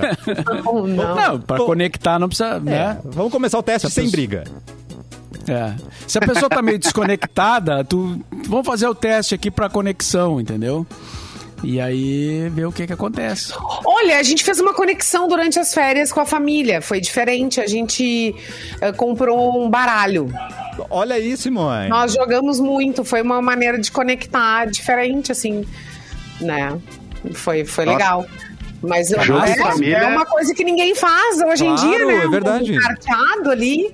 [0.64, 1.16] Não, não.
[1.16, 1.66] Não, pra Pô.
[1.66, 2.98] conectar não precisa, É, né?
[3.06, 4.44] vamos começar o teste sem briga.
[5.48, 5.74] É.
[6.08, 10.86] Se a pessoa tá meio desconectada, tu vamos fazer o teste aqui pra conexão, entendeu?
[11.64, 13.54] E aí ver o que que acontece.
[13.86, 16.82] Olha, a gente fez uma conexão durante as férias com a família.
[16.82, 17.62] Foi diferente.
[17.62, 18.36] A gente
[18.82, 20.28] eh, comprou um baralho.
[20.90, 21.88] Olha aí, Simone.
[21.88, 23.04] Nós jogamos muito.
[23.04, 25.64] Foi uma maneira de conectar diferente, assim,
[26.40, 26.78] né?
[27.34, 27.98] Foi, foi Nossa.
[27.98, 28.26] legal.
[28.82, 29.24] Mas é,
[29.56, 29.98] família.
[29.98, 32.24] é uma coisa que ninguém faz hoje em Claro, dia, né?
[32.24, 32.72] é verdade.
[32.76, 33.94] Um carteado ali.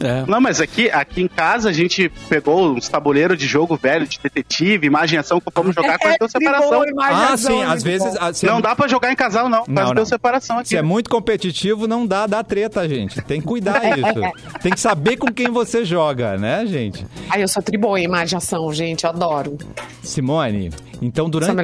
[0.00, 0.24] É.
[0.26, 4.18] Não, mas aqui, aqui em casa a gente pegou uns tabuleiros de jogo velho, de
[4.22, 6.82] detetive, imagem e ação, que vamos jogar quase deu separação.
[6.82, 8.38] Ah, imaginação, sim, às muito vezes.
[8.38, 9.64] se Não é, dá pra jogar em casal, não.
[9.66, 9.94] Não, Quase não.
[9.94, 10.68] deu separação aqui.
[10.68, 13.20] Se é muito competitivo, não dá, dá treta, gente.
[13.22, 14.20] Tem que cuidar isso.
[14.62, 17.06] Tem que saber com quem você joga, né, gente?
[17.30, 19.04] Ai, eu sou triboa em imaginação, gente.
[19.04, 19.56] Eu adoro.
[20.02, 20.70] Simone,
[21.02, 21.54] então durante,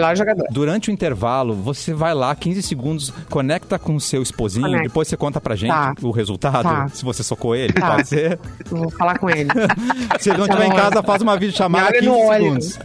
[0.51, 4.89] durante o intervalo, você vai lá, 15 segundos, conecta com o seu esposinho, Conecta.
[4.89, 5.95] depois você conta pra gente Tá.
[6.03, 6.89] o resultado, Tá.
[6.89, 7.93] se você socou ele, Tá.
[7.97, 8.39] pode ser?
[8.67, 9.49] Vou falar com ele.
[10.21, 10.77] Se ele não Tá estiver em bom.
[10.77, 12.43] casa, faz uma videochamada Me olha 15 no olho.
[12.63, 12.79] segundos.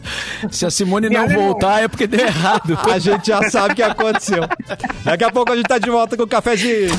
[0.51, 2.77] Se a Simone não voltar é porque deu errado.
[2.91, 4.43] A gente já sabe o que aconteceu.
[5.03, 6.89] Daqui a pouco a gente tá de volta com o cafezinho.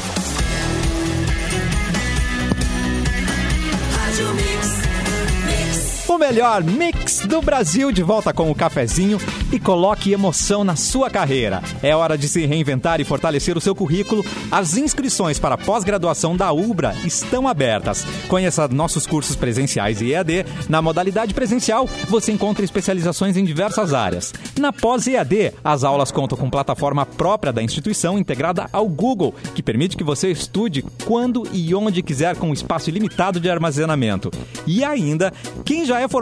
[6.28, 9.18] Melhor mix do Brasil de volta com o cafezinho
[9.50, 11.62] e coloque emoção na sua carreira.
[11.82, 14.22] É hora de se reinventar e fortalecer o seu currículo.
[14.50, 18.04] As inscrições para pós-graduação da Ubra estão abertas.
[18.28, 20.44] Conheça nossos cursos presenciais e EAD.
[20.68, 24.34] Na modalidade presencial, você encontra especializações em diversas áreas.
[24.60, 29.96] Na pós-EAD, as aulas contam com plataforma própria da instituição integrada ao Google, que permite
[29.96, 34.30] que você estude quando e onde quiser com espaço ilimitado de armazenamento.
[34.66, 35.32] E ainda,
[35.64, 36.17] quem já é formado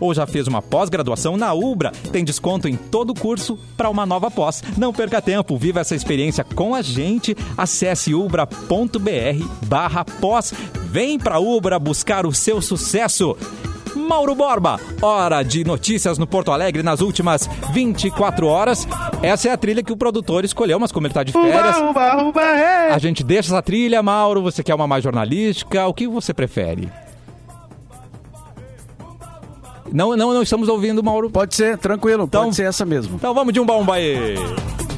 [0.00, 4.06] ou já fez uma pós-graduação na Ubra tem desconto em todo o curso para uma
[4.06, 4.62] nova pós.
[4.76, 7.36] Não perca tempo, viva essa experiência com a gente.
[7.56, 10.52] Acesse ubra.br barra pós.
[10.90, 13.36] Vem pra Ubra buscar o seu sucesso.
[13.94, 18.86] Mauro Borba, hora de notícias no Porto Alegre nas últimas 24 horas.
[19.22, 21.90] Essa é a trilha que o produtor escolheu, mas como ele tá de férias, Uba,
[21.90, 22.92] uba, uba, é.
[22.92, 24.42] a gente deixa essa trilha, Mauro.
[24.42, 25.86] Você quer uma mais jornalística?
[25.86, 26.90] O que você prefere?
[29.96, 31.30] Não, não, não estamos ouvindo, Mauro.
[31.30, 33.16] Pode ser, tranquilo, Então- pode ser essa mesmo.
[33.16, 34.34] Então vamos de um bomba aí.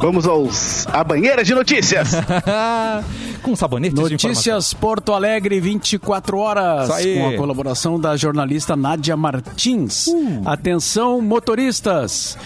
[0.00, 2.08] Vamos aos a banheira de notícias.
[3.42, 4.10] Com informação.
[4.10, 10.06] Notícias Porto Alegre 24 horas com a colaboração da jornalista Nádia Martins.
[10.44, 12.36] Atenção motoristas.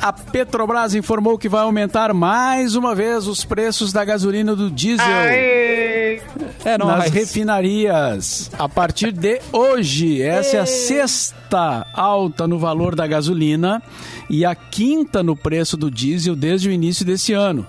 [0.00, 5.06] A Petrobras informou que vai aumentar mais uma vez os preços da gasolina do diesel
[5.06, 6.20] Aê.
[6.64, 8.50] É nas refinarias.
[8.58, 13.82] A partir de hoje, essa é a sexta alta no valor da gasolina
[14.28, 17.66] e a quinta no preço do diesel desde o início desse ano.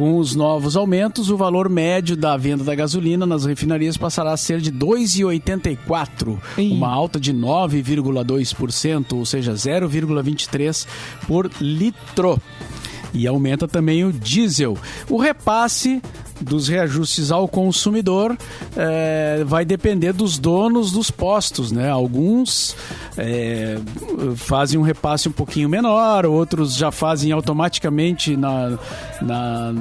[0.00, 4.36] Com os novos aumentos, o valor médio da venda da gasolina nas refinarias passará a
[4.38, 6.72] ser de R$ 2,84, Ih.
[6.72, 10.86] uma alta de 9,2%, ou seja, 0,23
[11.26, 12.40] por litro.
[13.12, 14.78] E aumenta também o diesel.
[15.06, 16.00] O repasse
[16.40, 18.36] dos reajustes ao consumidor
[18.76, 21.90] eh, vai depender dos donos dos postos, né?
[21.90, 22.74] Alguns
[23.18, 23.78] eh,
[24.36, 28.78] fazem um repasse um pouquinho menor, outros já fazem automaticamente na,
[29.20, 29.72] na-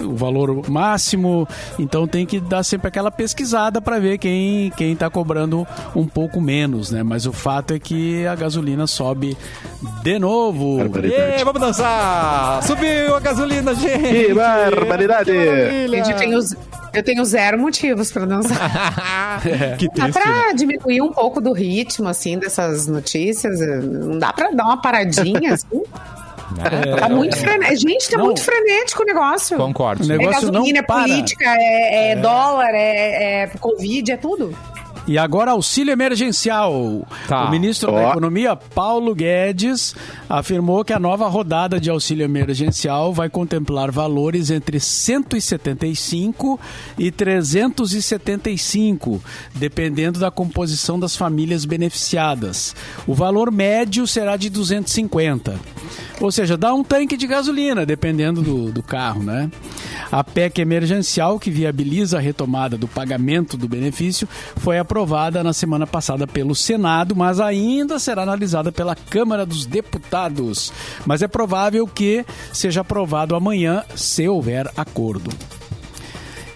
[0.00, 1.46] o valor máximo.
[1.78, 6.40] Então tem que dar sempre aquela pesquisada para ver quem quem está cobrando um pouco
[6.40, 7.02] menos, né?
[7.02, 9.36] Mas o fato é que a gasolina sobe
[10.02, 10.78] de novo.
[11.40, 12.62] Ê, vamos dançar!
[12.64, 14.26] Subiu a gasolina, gente!
[14.26, 15.30] Que barbaridade.
[15.96, 16.38] Gente, eu tenho,
[16.94, 19.40] eu tenho zero motivos pra dançar.
[19.78, 20.22] que Dá triste, né?
[20.22, 23.60] pra diminuir um pouco do ritmo, assim, dessas notícias?
[23.60, 25.82] Não dá pra dar uma paradinha, assim?
[26.98, 27.88] Tá muito frenético.
[27.90, 28.24] Gente, tá Não.
[28.26, 29.56] muito frenético o negócio.
[29.58, 30.02] Concordo.
[30.02, 31.02] O É negócio não gasolina, é para.
[31.02, 34.56] política, é, é dólar, é, é Covid, é tudo.
[35.08, 37.06] E agora auxílio emergencial.
[37.26, 37.46] Tá.
[37.46, 37.94] O ministro Ó.
[37.94, 39.96] da Economia, Paulo Guedes,
[40.28, 46.60] afirmou que a nova rodada de auxílio emergencial vai contemplar valores entre 175
[46.98, 49.22] e 375,
[49.54, 52.76] dependendo da composição das famílias beneficiadas.
[53.06, 55.58] O valor médio será de 250.
[56.20, 59.50] Ou seja, dá um tanque de gasolina, dependendo do, do carro, né?
[60.10, 65.86] A PEC emergencial, que viabiliza a retomada do pagamento do benefício, foi aprovada na semana
[65.86, 70.72] passada pelo Senado, mas ainda será analisada pela Câmara dos Deputados.
[71.06, 75.30] Mas é provável que seja aprovado amanhã, se houver acordo.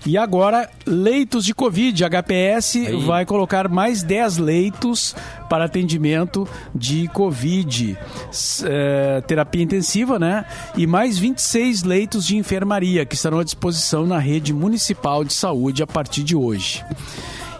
[0.04, 2.04] E agora, leitos de Covid.
[2.04, 3.04] A HPS Aí.
[3.04, 5.14] vai colocar mais 10 leitos
[5.48, 7.96] para atendimento de Covid.
[8.64, 10.44] É, terapia intensiva, né?
[10.76, 15.82] E mais 26 leitos de enfermaria que estarão à disposição na rede municipal de saúde
[15.82, 16.84] a partir de hoje.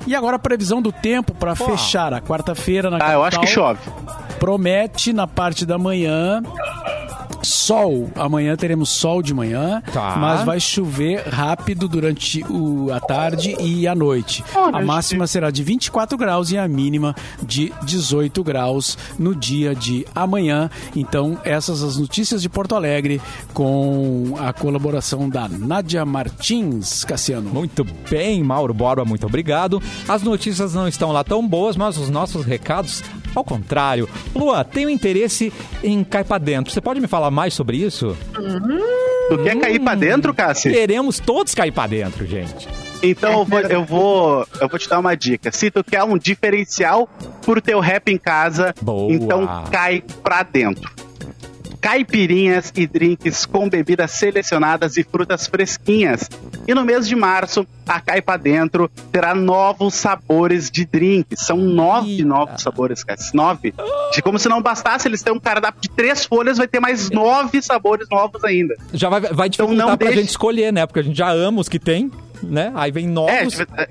[0.04, 3.46] E agora a previsão do tempo para fechar a quarta-feira na Ah, eu acho que
[3.46, 3.76] capital.
[3.76, 4.36] chove.
[4.40, 6.42] Promete na parte da manhã
[7.42, 8.10] sol.
[8.14, 10.16] Amanhã teremos sol de manhã, Tá.
[10.18, 14.44] mas vai chover rápido durante o, a tarde e a noite.
[14.54, 19.74] Olha, a máxima será de 24 graus e a mínima de 18 graus no dia
[19.74, 20.70] de amanhã.
[20.94, 23.20] Então, essas as notícias de Porto Alegre
[23.52, 27.48] com a colaboração da Nádia Martins, Cassiano.
[27.50, 29.80] Muito bem, Mauro Borba, muito obrigado.
[30.08, 33.02] As notícias não estão lá tão boas, mas os nossos recados,
[33.34, 34.08] ao contrário.
[34.34, 36.72] Lua, tenho interesse em cair pra dentro.
[36.72, 38.16] Você pode me falar mais sobre isso?
[39.28, 40.70] Tu quer cair pra dentro, Cassi?
[40.70, 42.68] Queremos todos cair pra dentro, gente.
[43.02, 45.50] Então eu vou, eu vou, eu vou te dar uma dica.
[45.50, 47.08] Se tu quer um diferencial
[47.44, 49.12] pro teu rap em casa, Boa.
[49.12, 50.88] então cai pra dentro.
[51.82, 56.30] Caipirinhas e drinks com bebidas selecionadas e frutas fresquinhas.
[56.66, 61.40] E no mês de março, a Cai Pra Dentro terá novos sabores de drinks.
[61.44, 63.18] São nove novos sabores, cara.
[63.34, 63.74] Nove.
[64.14, 67.10] De como se não bastasse, eles têm um cardápio de três folhas, vai ter mais
[67.10, 68.74] nove sabores novos ainda.
[68.94, 70.86] Já vai, vai dificultar Então não pra deixe- gente escolher, né?
[70.86, 72.10] Porque a gente já ama os que tem,
[72.42, 72.70] né?
[72.76, 73.58] Aí vem É, novos.
[73.60, 73.88] é,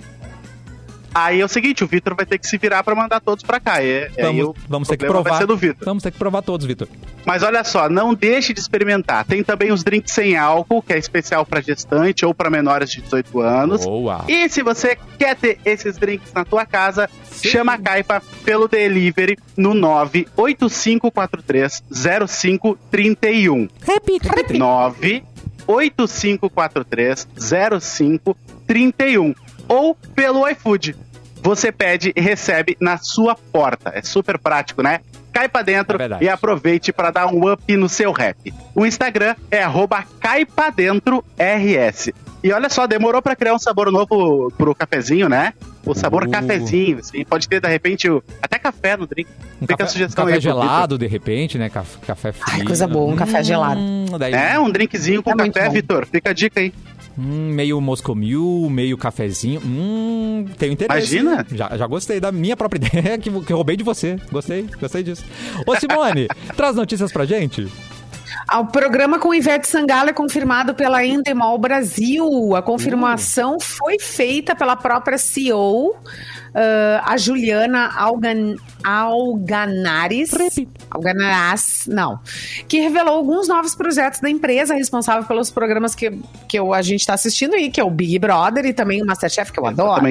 [1.13, 3.59] Aí é o seguinte, o Vitor vai ter que se virar pra mandar todos pra
[3.59, 3.83] cá.
[3.83, 5.31] É, é aí vamos vamos ter que provar.
[5.31, 5.85] Vai ser do Vitor.
[5.85, 6.87] Vamos ter que provar todos, Vitor.
[7.25, 9.25] Mas olha só, não deixe de experimentar.
[9.25, 13.01] Tem também os drinks sem álcool, que é especial pra gestante ou pra menores de
[13.01, 13.85] 18 anos.
[13.85, 14.23] Boa.
[14.27, 17.09] E se você quer ter esses drinks na tua casa,
[17.43, 21.83] chama a Caipa pelo delivery no 98543
[22.27, 23.67] 0531.
[23.85, 24.57] Repita, repita.
[24.57, 29.33] 98543 0531
[29.67, 30.95] ou pelo iFood.
[31.43, 33.91] Você pede e recebe na sua porta.
[33.95, 34.99] É super prático, né?
[35.33, 38.53] Cai pra dentro É e aproveite para dar um up no seu rap.
[38.75, 41.23] O Instagram é arroba caipadentrors.
[42.43, 45.53] E olha só, demorou para criar um sabor novo pro cafezinho, né?
[45.85, 46.29] O sabor Uh.
[46.31, 49.29] cafezinho, assim, pode ter de repente o- até café no drink.
[49.57, 50.41] Um Fica café, a sugestão um café aí.
[50.41, 51.69] gelado, de repente, né?
[51.69, 52.45] Café, café frio.
[52.59, 53.79] Ai, coisa boa, um café gelado.
[53.79, 55.69] Hum, daí, É, um drinkzinho com É café.
[55.69, 56.05] Vitor.
[56.07, 56.73] Fica a dica aí.
[57.17, 59.61] Hum, meio Moscow Mule, meio cafezinho.
[59.63, 61.17] Hum, tenho interesse.
[61.17, 61.45] Imagina.
[61.51, 64.17] Já, já gostei da minha própria ideia que, que roubei de você.
[64.31, 65.23] Gostei, gostei disso.
[65.65, 67.67] Ô, Simone, traz notícias pra gente.
[68.59, 72.55] O programa com Ivete Sangalo é confirmado pela Endemol Brasil.
[72.55, 75.95] A confirmação foi feita pela própria CEO,
[76.53, 80.31] ah, a Juliana Algan, Alganares.
[80.89, 82.19] Alganaras, não.
[82.67, 86.11] Que revelou alguns novos projetos da empresa responsável pelos programas que,
[86.47, 89.05] que eu- a gente está assistindo aí, que é o Big Brother e também o
[89.05, 90.01] Masterchef, que eu adoro.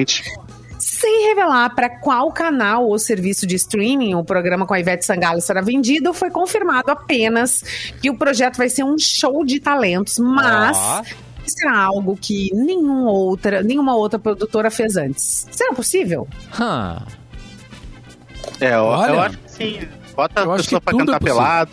[0.81, 5.39] Sem revelar para qual canal ou serviço de streaming o programa com a Ivete Sangalo
[5.39, 7.61] será vendido, foi confirmado apenas
[8.01, 11.03] que o projeto vai ser um show de talentos, mas Ó.
[11.45, 15.45] será algo que nenhum outra, nenhuma outra produtora fez antes.
[15.51, 16.27] Será possível?
[16.59, 17.05] Hum.
[18.59, 19.79] É, eu, Olha, eu acho que sim.
[20.15, 21.71] Bota a pessoa pra cantar é pelado.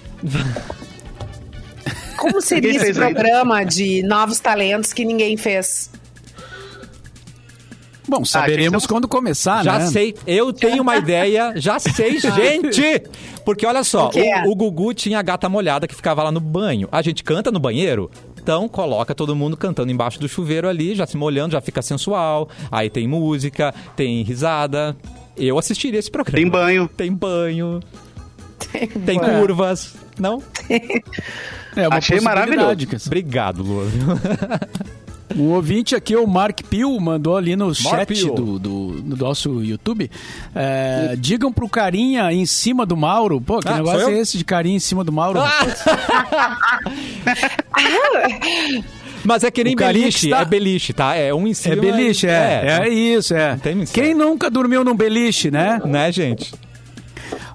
[2.18, 5.90] Como seria esse programa de novos talentos que ninguém fez?
[8.08, 9.86] Bom, saberemos quando começar, Já né?
[9.86, 13.02] sei, eu tenho uma ideia, já sei, gente!
[13.44, 14.44] Porque olha só, O é?
[14.46, 16.88] o, o Gugu tinha a gata molhada que ficava lá no banho.
[16.90, 21.06] A gente canta no banheiro, então coloca todo mundo cantando embaixo do chuveiro ali, já
[21.06, 22.48] se molhando, já fica sensual.
[22.70, 24.96] Aí tem música, tem risada.
[25.36, 26.36] Eu assistiria esse programa.
[26.40, 26.88] Tem banho.
[26.88, 27.80] Tem banho,
[29.04, 29.94] tem curvas.
[30.18, 30.42] Não?
[31.76, 32.88] É uma Achei maravilhoso.
[33.06, 33.84] Obrigado, Lua.
[35.36, 38.32] Um ouvinte aqui, o Mark Pio, mandou ali no chat Pio.
[38.34, 40.10] do, do, do nosso YouTube.
[40.54, 43.40] é, digam pro carinha em cima do Mauro.
[43.40, 45.40] Pô, que Ah, negócio é esse de carinha em cima do Mauro?
[49.24, 51.14] Mas é que nem O beliche, está- é beliche, tá?
[51.14, 51.74] É um em cima.
[51.74, 52.80] É beliche, é.
[52.84, 53.57] É, isso, é.
[53.57, 54.09] Tem mistério.
[54.11, 55.80] Quem nunca dormiu num beliche, né?
[55.84, 56.55] Né, gente?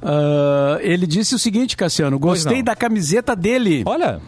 [0.01, 2.19] Ah, ele disse o seguinte, Cassiano.
[2.19, 3.83] Gostei da camiseta dele.
[3.85, 4.19] Olha,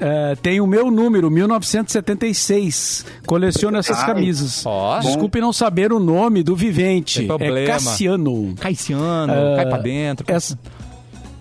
[0.00, 3.04] É, tem o meu número, 1976.
[3.26, 4.06] Coleciono essas Ai.
[4.06, 4.64] camisas.
[4.64, 4.98] Ó.
[5.00, 7.18] Desculpe não saber o nome do vivente.
[7.20, 7.58] Tem problema.
[7.58, 8.54] É Cassiano.
[8.60, 10.24] Caiciano, Ah, cai pra dentro.
[10.28, 10.58] Essa,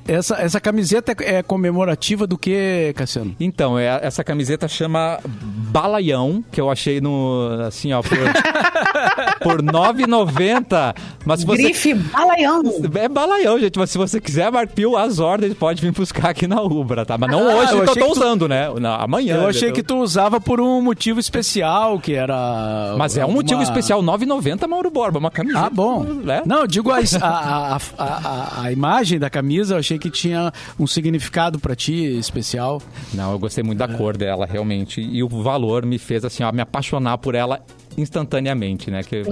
[0.08, 3.36] essa, essa camiseta é, é comemorativa do que, Cassiano?
[3.40, 7.50] Então, é, essa camiseta chama Balaião, que eu achei no.
[7.68, 8.18] Assim, ó, por,
[9.42, 10.96] por 9,90.
[11.26, 11.64] Mas se você.
[11.64, 12.62] Grife balaião.
[12.96, 13.78] É balaião, gente.
[13.78, 17.18] Mas se você quiser, Marpio, as ordens pode vir buscar aqui na Ubra, tá?
[17.18, 18.70] Mas não Ah, hoje eu tô que tu- usando, né?
[18.80, 19.36] Na, amanhã.
[19.38, 22.96] Eu achei que tu usava por um motivo especial, que era.
[22.98, 25.66] Mas é um motivo uma- especial, 9,90 Mauro Borba, uma camiseta.
[25.66, 26.04] Ah, bom.
[26.04, 26.42] né?
[26.46, 30.52] Não, eu digo a, a, a, a, a imagem da camisa, eu achei que tinha
[30.80, 32.82] um significado pra ti especial.
[33.14, 33.98] Não, eu gostei muito da É.
[33.98, 35.02] cor dela, realmente.
[35.02, 37.60] E o valor me fez, assim, ó, me apaixonar por ela
[37.98, 39.04] instantaneamente, né?
[39.04, 39.24] Que,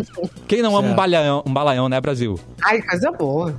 [0.47, 2.39] quem não ama um balaião, um balaião, né, Brasil?
[2.63, 3.55] Ai, coisa boa.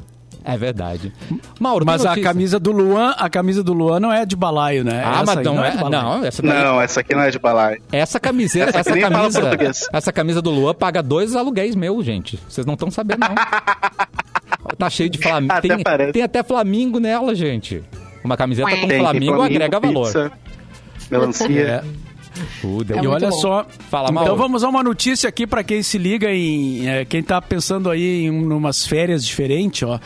[0.49, 1.13] É verdade.
[1.59, 5.03] Mauro, Mas a camisa do Luan, a camisa do Luan não é de balaio, né?
[5.05, 5.77] Ah, Essa mas aí não é.
[5.77, 5.91] balaio.
[5.91, 7.83] Não, essa daí- Não, essa aqui não é de balaio.
[7.91, 12.39] Essa camiseta, Essa essa, camisa, essa camisa do Lua paga dois aluguéis meus, gente.
[12.49, 13.35] Vocês não estão sabendo não.
[14.77, 15.53] tá cheio de Flamengo.
[15.53, 16.13] Até Tem, parece.
[16.13, 17.83] tem até Flamingo nela, gente.
[18.25, 20.07] Uma camiseta com Flamingo, agrega valor.
[20.07, 20.33] pizza,
[21.11, 21.85] Melancia.
[21.85, 22.07] É.
[22.67, 23.41] Uh, deu- E olha bom.
[23.41, 24.37] só, Fala, então Mauro.
[24.37, 28.25] vamos a uma notícia aqui para quem se liga em, é, quem tá pensando aí
[28.25, 29.99] em umas férias diferentes, ó.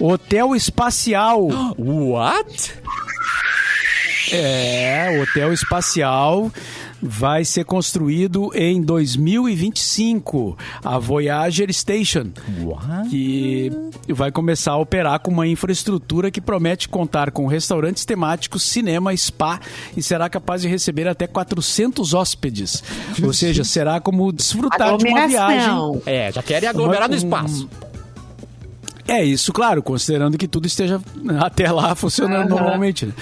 [0.00, 1.46] Hotel espacial.
[1.78, 2.74] What?
[4.32, 6.50] É, hotel espacial
[7.02, 12.26] vai ser construído em 2025, a Voyager Station,
[12.62, 13.08] What?
[13.10, 13.70] que
[14.08, 19.60] vai começar a operar com uma infraestrutura que promete contar com restaurantes temáticos, cinema, spa
[19.96, 22.82] e será capaz de receber até 400 hóspedes.
[23.22, 26.00] Ou seja, será como desfrutar de uma viagem.
[26.06, 27.68] É, já querem aglomerar no um- espaço.
[29.08, 31.00] É isso, claro, considerando que tudo esteja
[31.40, 33.06] até lá funcionando normalmente.
[33.06, 33.12] né?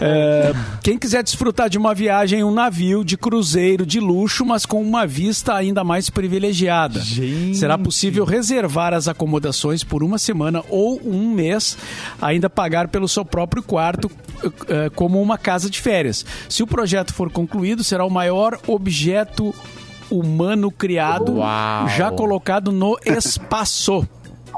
[0.00, 0.52] É,
[0.82, 4.82] quem quiser desfrutar de uma viagem em um navio de cruzeiro de luxo, mas com
[4.82, 7.00] uma vista ainda mais privilegiada.
[7.00, 7.56] Gente.
[7.56, 11.78] Será possível reservar as acomodações por uma semana ou um mês,
[12.20, 14.10] ainda pagar pelo seu próprio quarto
[14.68, 16.24] eh, como uma casa de férias.
[16.48, 19.54] Se o projeto for concluído, será o maior objeto
[20.10, 21.88] humano criado Uau.
[21.88, 24.06] já colocado no espaço.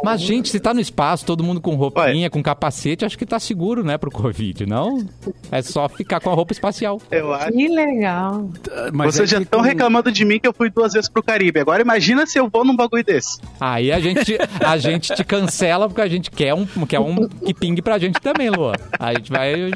[0.04, 3.38] Mas, gente, se tá no espaço, todo mundo com roupinha, com capacete, acho que tá
[3.38, 5.06] seguro, né, pro Covid, não?
[5.50, 7.00] É só ficar com a roupa espacial.
[7.10, 7.52] Eu acho.
[7.52, 8.50] Que legal.
[8.92, 11.22] Mas Vocês é já estão com- reclamando de mim que eu fui duas vezes pro
[11.22, 11.60] Caribe.
[11.60, 13.38] Agora imagina se eu vou num bagulho desse.
[13.60, 17.54] Aí a gente, a gente te cancela porque a gente quer um, quer um que
[17.54, 18.74] pingue pra gente também, Lua.
[18.98, 19.70] A gente vai.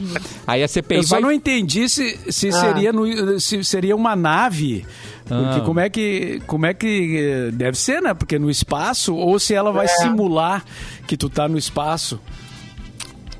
[0.46, 1.22] Aí a CPI Eu só vai.
[1.22, 4.84] não entendi se, se, seria, no- se seria uma nave.
[5.26, 5.62] Porque Ah.
[5.64, 6.40] como é que.
[6.46, 7.16] Como é que.
[7.18, 8.14] eh, Deve ser, né?
[8.14, 10.64] Porque no espaço, ou se ela vai simular
[11.06, 12.20] que tu tá no espaço.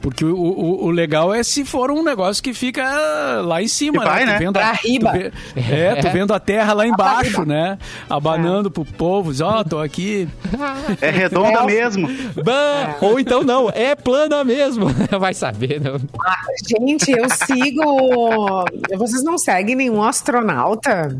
[0.01, 2.85] Porque o, o, o legal é se for um negócio que fica
[3.43, 4.39] lá em cima, Que vai, Tu né?
[4.39, 5.11] vendo Pra a, riba.
[5.11, 5.33] tu vê-
[5.75, 7.77] é, tu vendo a terra lá embaixo, né?
[8.09, 10.29] Abanando pro povo, diz, ó, tô aqui.
[11.01, 12.09] É redonda É, mesmo.
[12.45, 14.87] Bah, Ou então não, é plana mesmo.
[15.19, 15.91] Vai saber, né?
[16.25, 16.37] Ah,
[16.69, 18.65] gente, eu sigo.
[18.97, 21.19] Vocês não seguem nenhum astronauta?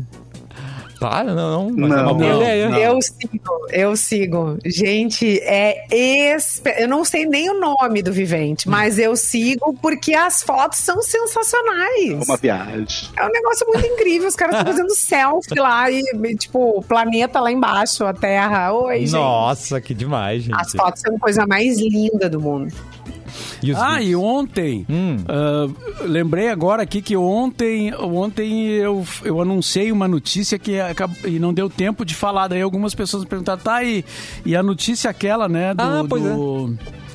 [0.99, 1.75] Para, não, não.
[1.75, 2.69] Mas é uma Não, boa não, ideia.
[2.69, 2.77] não.
[2.77, 4.57] Eu sigo, eu sigo.
[4.65, 5.85] Gente, é
[6.35, 6.73] espe...
[6.77, 11.01] Eu não sei nem o nome do vivente, mas eu sigo porque as fotos são
[11.01, 12.27] sensacionais.
[12.27, 13.09] Uma viagem.
[13.15, 14.27] É um negócio muito incrível.
[14.27, 18.71] Os caras estão fazendo selfie lá e, e, tipo, o planeta lá embaixo, a Terra.
[18.73, 19.11] Oi, gente.
[19.11, 20.59] Nossa, que demais, gente.
[20.59, 22.73] As fotos são a coisa mais linda do mundo.
[23.63, 24.21] E Ah, e vídeos?
[24.23, 25.17] ontem, Hum.
[25.27, 25.67] ah,
[26.05, 31.53] lembrei agora aqui que ontem, ontem eu, eu anunciei uma notícia que acab- e não
[31.53, 32.47] deu tempo de falar.
[32.47, 34.03] Daí algumas pessoas me perguntaram, tá, e,
[34.45, 35.81] e a notícia aquela, né, do...
[35.81, 37.06] Ah, pois do- É,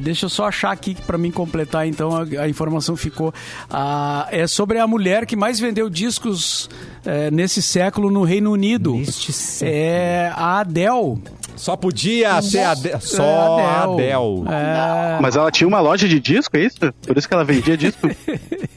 [0.00, 3.32] deixa eu só achar aqui para mim completar, então a, a informação ficou.
[3.70, 6.68] Ah, é sobre a mulher que mais vendeu discos
[7.04, 8.94] é, nesse século no Reino Unido.
[8.94, 9.76] Neste século.
[9.76, 11.22] É a Adele.
[11.56, 13.00] Só podia ser a Adele.
[13.00, 13.22] Só
[13.58, 14.12] É, a Adele.
[14.12, 14.48] Adele.
[14.50, 16.78] É, Mas ela tinha uma loja de disco, é isso?
[17.06, 18.08] Por isso que ela vendia disco?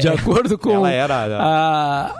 [0.00, 2.14] De acordo com era- a,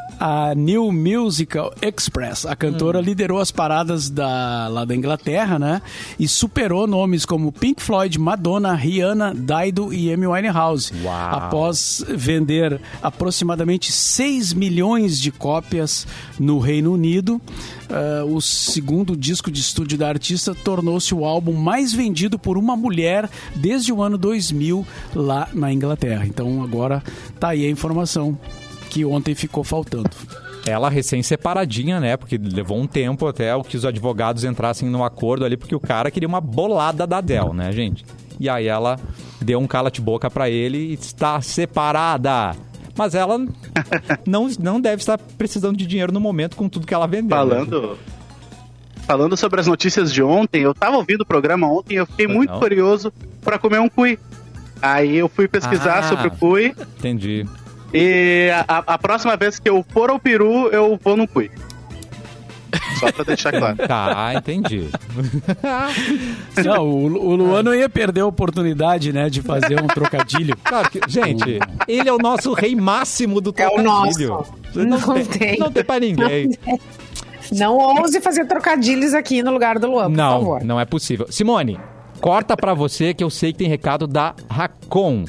[0.51, 3.03] a New Musical Express, a cantora Hum.
[3.03, 5.83] liderou as paradas da, lá da Inglaterra, né?
[6.19, 10.93] E superou nomes como Pink Floyd, Madonna, Rihanna, Dido e Amy Winehouse.
[11.03, 11.15] Uau.
[11.35, 16.07] Após vender aproximadamente 6 milhões de cópias
[16.39, 17.41] no Reino Unido,
[17.91, 22.77] ah, o segundo disco de estúdio da artista tornou-se o álbum mais vendido por uma
[22.77, 26.27] mulher desde o ano 2000 lá na Inglaterra.
[26.27, 27.03] Então agora
[27.39, 28.39] tá aí a informação.
[28.91, 30.11] que ontem ficou faltando.
[30.67, 32.17] Ela recém-separadinha, né?
[32.17, 35.81] Porque levou um tempo até o que os advogados entrassem no acordo ali, porque o
[35.81, 38.05] cara queria uma bolada da Dell, né, gente?
[38.39, 38.99] E aí ela
[39.41, 42.55] deu um cala-de-boca pra ele e está separada.
[42.97, 43.39] Mas ela
[44.27, 47.37] não, não deve estar precisando de dinheiro no momento com tudo que ela vendeu.
[47.47, 47.55] né?
[47.55, 47.99] Falando,
[49.07, 52.27] falando sobre as notícias de ontem, eu tava ouvindo o programa ontem e eu fiquei
[52.27, 52.61] Pois muito não.
[52.61, 53.13] curioso
[53.43, 54.19] pra comer um cui.
[54.81, 56.03] Aí eu fui pesquisar Ah.
[56.09, 57.47] sobre o cui Entendi.
[57.95, 61.51] e a, a próxima vez que eu for ao peru, eu vou no cui.
[63.07, 63.77] Só pra deixar claro.
[63.77, 64.89] Tá, entendi.
[66.65, 70.57] Não, o, o Luan não ia perder a oportunidade, né, de fazer um trocadilho.
[70.65, 74.29] Claro que, gente, ele é o nosso rei máximo do É o trocadilho.
[74.29, 74.53] nosso.
[74.75, 75.59] Não tem.
[75.59, 76.51] Não tem pra ninguém.
[77.53, 80.65] Não ouse fazer trocadilhos aqui no lugar do Luan, por Não, favor.
[80.65, 81.27] não é possível.
[81.31, 81.79] Simone,
[82.21, 85.25] corta pra você que eu sei que tem recado da Racon.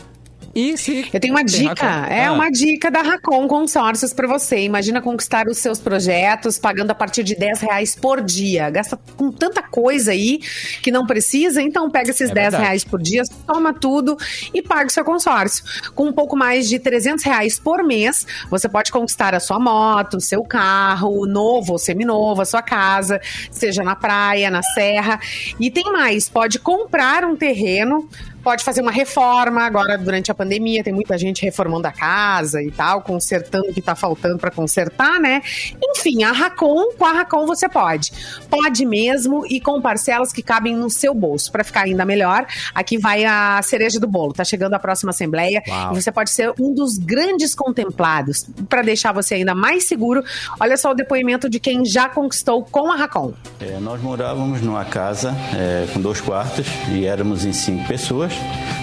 [0.56, 2.14] E se Eu tenho uma dica, Racon?
[2.14, 4.60] é Ah, uma dica da Racon Consórcios para você.
[4.60, 8.70] Imagina conquistar os seus projetos pagando a partir de 10 reais por dia.
[8.70, 10.40] Gasta com tanta coisa aí
[10.84, 12.64] que não precisa, então pega esses É 10 verdade.
[12.64, 14.16] reais por dia, toma tudo
[14.54, 15.64] e paga o seu consórcio.
[15.96, 20.18] Com um pouco mais de 300 reais por mês, você pode conquistar a sua moto,
[20.18, 25.20] o seu carro, novo ou seminovo, a sua casa, seja na praia, na serra.
[25.60, 28.08] E tem mais, pode comprar um terreno
[28.44, 32.70] pode fazer uma reforma agora durante a pandemia, tem muita gente reformando a casa e
[32.70, 35.42] tal, consertando o que tá faltando para consertar, né?
[35.82, 38.12] Enfim, a Racon, com a Racon você pode.
[38.50, 41.52] Pode mesmo e com parcelas que cabem no seu bolso.
[41.52, 44.34] Para ficar ainda melhor, aqui vai a cereja do bolo.
[44.34, 45.94] Tá chegando a próxima assembleia Uau.
[45.94, 48.46] e você pode ser um dos grandes contemplados.
[48.68, 50.24] Para deixar você ainda mais seguro,
[50.60, 53.34] olha só o depoimento de quem já conquistou com a Racon.
[53.60, 58.33] É, nós morávamos numa casa é, com dois quartos e éramos em cinco pessoas.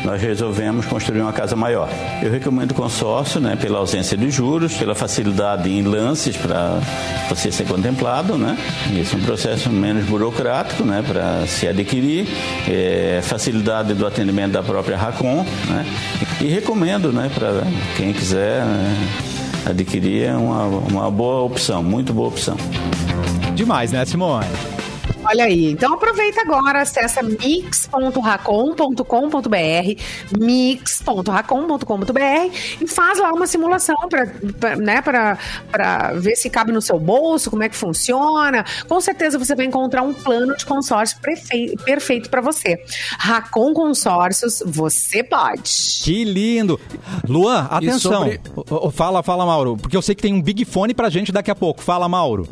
[0.05, 1.89] Nós resolvemos construir uma casa maior.
[2.23, 6.81] Eu recomendo consórcio, né, pela ausência de juros, pela facilidade em lances para
[7.29, 8.57] você ser contemplado, né?
[8.93, 12.27] Isso é um processo menos burocrático, né, para se adquirir,
[12.67, 15.87] é, facilidade do atendimento da própria Racon, né?
[16.41, 17.63] E recomendo, né, para
[17.97, 19.09] quem quiser né,
[19.67, 22.57] adquirir é uma, uma boa opção, muito boa opção.
[23.55, 24.47] Demais, né, Simone?
[25.31, 30.03] Olha aí, então aproveita agora, acessa mix.racon.com.br,
[30.37, 32.21] mix.racon.com.br
[32.81, 34.27] e faz lá uma simulação para
[34.77, 35.39] né, pra,
[35.71, 38.65] pra ver se cabe no seu bolso, como é que funciona.
[38.89, 41.17] Com certeza você vai encontrar um plano de consórcio
[41.85, 42.83] perfeito para você.
[43.19, 46.01] Racon Consórcios, você pode.
[46.03, 46.81] Que lindo.
[47.29, 48.13] Luan, atenção.
[48.13, 48.41] sobre-
[48.93, 49.77] Fala, fala, Mauro.
[49.77, 51.81] Porque eu sei que tem um Big Fone pra gente daqui a pouco.
[51.83, 52.49] Fala, Mauro.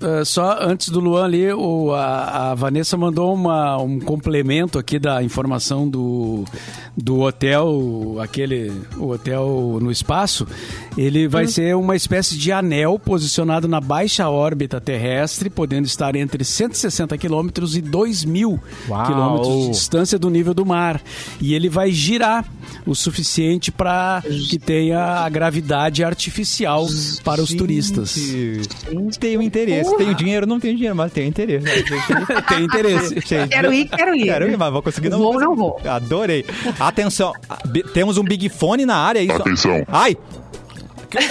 [0.00, 4.96] Uh, só antes do Luan ali, o- a, a Vanessa mandou uma- um complemento aqui
[4.98, 6.44] da informação do,
[6.96, 10.46] do hotel, aquele o hotel no espaço.
[10.96, 11.48] Ele vai Hum.
[11.48, 17.76] ser uma espécie de anel posicionado na baixa órbita terrestre, podendo estar entre 160 quilômetros
[17.76, 18.60] e 2 mil
[19.06, 21.00] quilômetros de distância do nível do mar.
[21.40, 22.44] E ele vai girar
[22.86, 26.86] o suficiente para que tenha a gravidade artificial
[27.24, 28.14] para os turistas.
[28.14, 29.87] Gente, Tenho interesse.
[29.96, 31.66] Tenho dinheiro, não tenho dinheiro, mas tenho interesse.
[32.48, 33.14] Tem interesse.
[33.26, 34.24] Gente, Quero ir, quero ir.
[34.24, 35.18] Quero ir, mas vou conseguir não.
[35.18, 35.80] Vou, vou não vou.
[35.88, 36.44] Adorei.
[36.78, 37.32] Atenção,
[37.94, 39.20] temos um Big Fone na área.
[39.20, 39.36] é Isso...
[39.36, 39.84] Atenção.
[39.88, 40.16] Ai!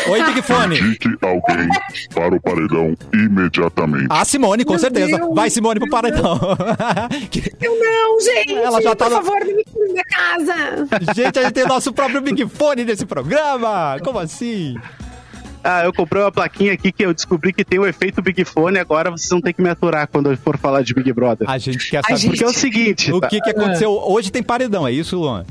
[0.10, 0.80] Oi, Big Fone.
[0.80, 1.70] Indique alguém
[2.12, 4.08] para o paredão imediatamente.
[4.10, 5.18] A Simone, com Meu certeza.
[5.20, 6.40] Deus, Vai, Simone, pro paredão.
[7.62, 8.54] Eu não, gente!
[8.56, 10.88] Ela já tá por na- favor, me tire da casa!
[11.16, 13.98] Gente, a gente tem o nosso próprio Big Fone nesse programa.
[14.04, 14.76] Como assim?
[15.70, 18.80] Ah, eu comprei uma plaquinha aqui que eu descobri que tem o efeito Big Fone,
[18.80, 21.50] agora vocês vão ter que me aturar quando eu for falar de Big Brother.
[21.50, 22.18] A gente quer saber.
[22.18, 23.28] gente- Porque é o seguinte, O tá?
[23.28, 23.92] que, que aconteceu?
[23.92, 25.46] Hoje tem paredão, é isso, Luan?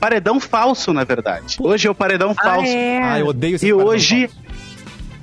[0.00, 1.56] paredão falso, na verdade.
[1.60, 2.66] Hoje é o paredão falso.
[2.70, 3.02] é.
[3.02, 4.42] Ah, eu odeio esse E hoje, falso.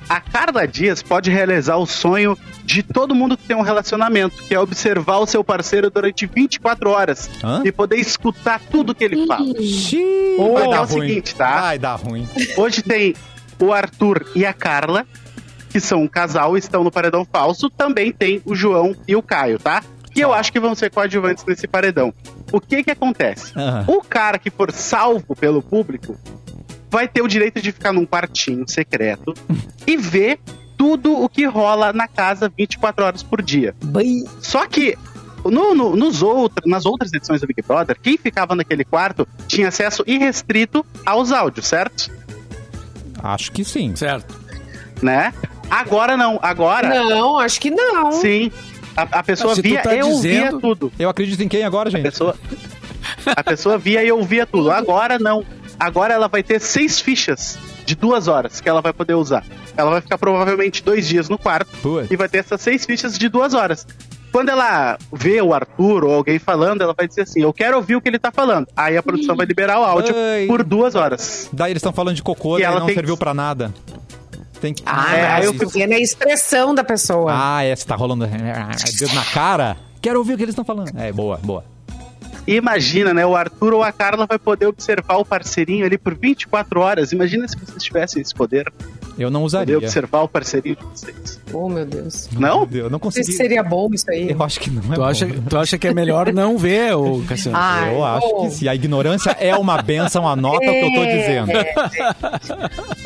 [0.08, 4.54] a Carla Dias pode realizar o sonho de todo mundo que tem um relacionamento, que
[4.54, 7.62] é observar o seu parceiro durante 24 horas Hã?
[7.64, 9.44] e poder escutar tudo que ele fala.
[9.62, 11.08] Xiii, Ou vai é dar o ruim.
[11.08, 11.60] seguinte, tá?
[11.60, 12.26] Vai dar ruim.
[12.56, 13.14] Hoje tem
[13.60, 15.06] o Arthur e a Carla,
[15.70, 17.68] que são um casal e estão no paredão falso.
[17.70, 19.82] Também tem o João e o Caio, tá?
[20.12, 22.12] Que eu acho que vão ser coadjuvantes nesse paredão.
[22.52, 23.52] O que que acontece?
[23.56, 23.84] Ah.
[23.86, 26.16] O cara que for salvo pelo público
[26.90, 29.34] vai ter o direito de ficar num quartinho secreto
[29.86, 30.38] e ver
[30.78, 33.74] tudo o que rola na casa 24 horas por dia.
[33.84, 34.96] Bem, Só que
[35.44, 39.68] no- no- nos outro- nas outras edições do Big Brother, quem ficava naquele quarto tinha
[39.68, 42.10] acesso irrestrito aos áudios, certo?
[43.22, 43.94] Acho que sim.
[43.96, 44.34] Certo.
[45.02, 45.32] Né?
[45.70, 46.38] Agora não.
[46.42, 48.12] Agora, Não, acho que não.
[48.12, 48.50] sim.
[48.96, 50.90] A, a pessoa Se via tá e ouvia tudo.
[50.98, 52.02] Eu acredito em quem agora, A gente?
[52.02, 52.34] pessoa,
[53.26, 54.70] a pessoa via e ouvia tudo.
[54.70, 55.44] Agora não.
[55.78, 59.44] Agora ela vai ter seis fichas de duas horas que ela vai poder usar.
[59.76, 62.10] Ela vai ficar provavelmente dois dias no quarto Putz.
[62.10, 63.86] e vai ter essas seis fichas de duas horas.
[64.36, 67.96] Quando ela vê o Arthur ou alguém falando, ela vai dizer assim: Eu quero ouvir
[67.96, 68.66] o que ele tá falando.
[68.76, 70.44] Aí a produção vai liberar o áudio Ai.
[70.46, 71.48] por duas horas.
[71.50, 73.72] Daí eles estão falando de cocô, E ela não serviu pra nada.
[74.60, 74.82] Tem que...
[74.84, 77.32] Ah, É, aí eu porque é a expressão da pessoa.
[77.34, 79.78] Ah, é, você tá rolando dedo na cara.
[80.02, 80.90] Quero ouvir o que eles estão falando.
[81.00, 81.64] É, boa, boa.
[82.46, 83.24] E imagina, né?
[83.24, 87.10] O Arthur ou a Carla vai poder observar o parceirinho ali por 24 horas.
[87.10, 88.70] Imagina se vocês tivessem esse poder.
[89.18, 89.78] Eu não Poder usaria.
[89.78, 91.40] observar o parceirinho de vocês.
[91.52, 92.28] Oh, meu Deus.
[92.38, 92.68] Não?
[92.70, 93.32] Eu não Não sei se consegui.
[93.36, 94.30] seria bom isso aí.
[94.30, 95.04] Eu acho que não é Tu bom.
[95.04, 97.56] acha, tu acha que é melhor não ver, ô Cassiano?
[97.58, 98.42] Ai, Eu acho oh.
[98.44, 98.68] que sim.
[98.68, 101.16] A ignorância é uma benção, anota o que eu tô É.
[101.18, 101.52] dizendo.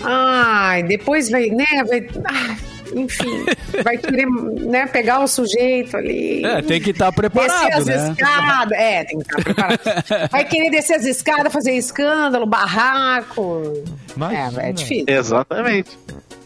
[0.03, 1.65] Ai, depois vai, né?
[1.89, 2.57] Vai, ah,
[2.95, 3.45] enfim,
[3.83, 6.45] vai querer né, pegar o sujeito ali.
[6.45, 8.11] É, tem que estar Descer preparado, as né?
[8.19, 8.79] escadas.
[8.79, 9.81] É, tem que estar preparado.
[10.31, 13.83] Vai querer descer as escadas, fazer escândalo, barraco.
[14.17, 14.63] Imagina.
[14.63, 15.05] É, é difícil.
[15.09, 15.99] Exatamente.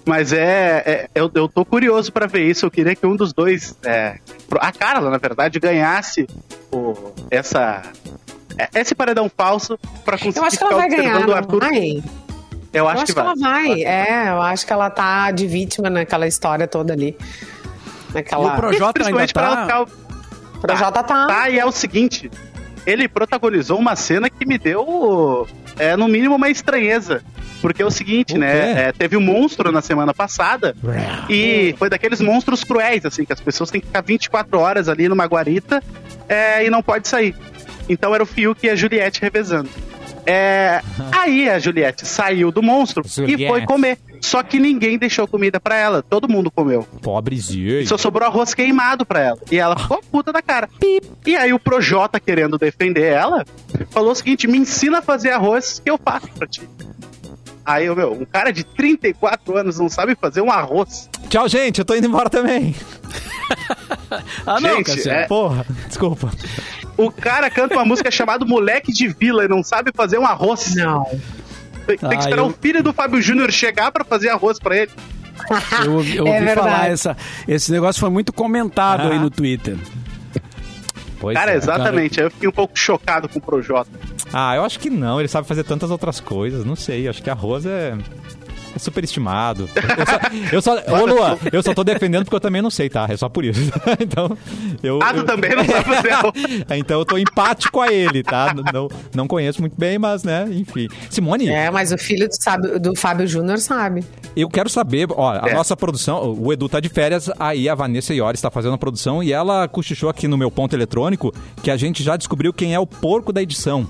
[0.06, 2.66] Mas é, é- eu, eu tô curioso pra ver isso.
[2.66, 4.18] Eu queria que um dos dois, é,
[4.60, 6.26] a Carla, na verdade, ganhasse
[6.70, 6.94] o,
[7.30, 7.82] essa
[8.58, 11.20] é, esse paredão falso pra conseguir Eu acho que ela vai ganhar.
[11.22, 11.60] o não Arthur.
[11.60, 12.02] vai?
[12.74, 13.84] Eu Eu acho, acho que ela vai.
[13.84, 17.16] É, eu acho que ela tá de vítima naquela história toda ali.
[18.10, 18.52] E Naquela.
[18.54, 19.62] o Projota ainda Principalmente pra ela tá...
[19.62, 21.26] ficar O Projota tá.
[21.26, 22.30] Tá, e é o seguinte:
[22.86, 25.46] ele protagonizou uma cena que me deu,
[25.78, 27.22] é, no mínimo, uma estranheza.
[27.62, 28.88] Porque é o seguinte, O né?
[28.88, 30.76] é, teve um monstro na semana passada
[31.30, 35.08] e foi daqueles monstros cruéis, assim, que as pessoas têm que ficar 24 horas ali
[35.08, 35.82] numa guarita
[36.28, 37.34] é, e não pode sair.
[37.88, 39.70] Então era o Fiuk e a Juliette revezando.
[40.26, 40.80] É,
[41.12, 43.46] aí a Juliette saiu do monstro e Juliette.
[43.46, 43.98] foi comer.
[44.20, 46.86] Só que ninguém deixou comida pra ela, todo mundo comeu.
[47.02, 47.86] Pobrezinho.
[47.86, 49.38] Só sobrou arroz queimado pra ela.
[49.50, 50.68] E ela ficou puta da cara.
[51.26, 53.44] E aí o Projota, querendo defender ela,
[53.90, 56.62] falou o seguinte: me ensina a fazer arroz que eu faço pra ti.
[57.66, 61.08] Aí, meu, um cara de 34 anos não sabe fazer um arroz.
[61.30, 61.78] Tchau, gente.
[61.78, 62.74] Eu tô indo embora também.
[64.46, 65.18] Ah, não, Gente, Cassiano.
[65.20, 66.30] é- Porra, desculpa.
[66.96, 70.74] O cara canta uma música chamada Moleque de Vila e não sabe fazer um arroz.
[70.76, 71.04] Não.
[71.86, 74.58] Tem, tem Ah, que esperar eu- o filho do Fábio Júnior chegar pra fazer arroz
[74.58, 74.90] pra ele.
[75.84, 76.68] Eu, ouvi- eu É ouvi verdade.
[76.70, 77.16] falar, essa,
[77.48, 79.10] esse negócio foi muito comentado Ah.
[79.12, 79.76] aí no Twitter.
[81.20, 81.56] Pois Cara, é.
[81.56, 82.20] exatamente.
[82.20, 83.90] Aí eu fiquei um pouco chocado com o Projota.
[84.32, 85.18] Ah, eu acho que não.
[85.20, 86.64] Ele sabe fazer tantas outras coisas.
[86.64, 87.08] Não sei.
[87.08, 87.96] Acho que arroz é.
[88.74, 89.68] É superestimado.
[90.50, 92.88] Eu só, eu só, ô Lua, eu só tô defendendo porque eu também não sei,
[92.88, 93.06] tá?
[93.08, 93.60] É só por isso.
[94.00, 94.36] Então,
[94.82, 94.98] eu.
[95.02, 96.10] Ah, tu eu- também não sabe fazer.
[96.76, 98.54] Então eu tô empático a ele, tá?
[98.72, 100.88] Não, não conheço muito bem, mas, né, enfim.
[101.08, 104.04] Simone, É, mas o filho do, Sábio- do Fábio Júnior sabe.
[104.36, 105.54] eu quero saber, ó, a É.
[105.54, 109.22] nossa produção, o Edu tá de férias, aí a Vanessa Iori está fazendo a produção
[109.22, 112.78] e ela cochichou aqui no meu ponto eletrônico que a gente já descobriu quem é
[112.78, 113.86] o porco da edição.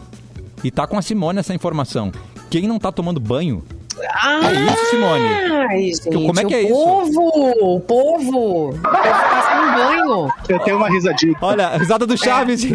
[0.63, 2.13] E tá com a Simone essa informação.
[2.51, 3.65] Quem não tá tomando banho?
[4.11, 5.25] Ah, É isso, Simone?
[5.69, 6.73] Ai, gente, Como é que o é isso?
[6.75, 7.29] povo,
[7.77, 10.29] o povo, o povo tá sem banho.
[10.49, 11.35] Eu tenho uma risadinha.
[11.41, 12.65] Olha, a risada do Chaves.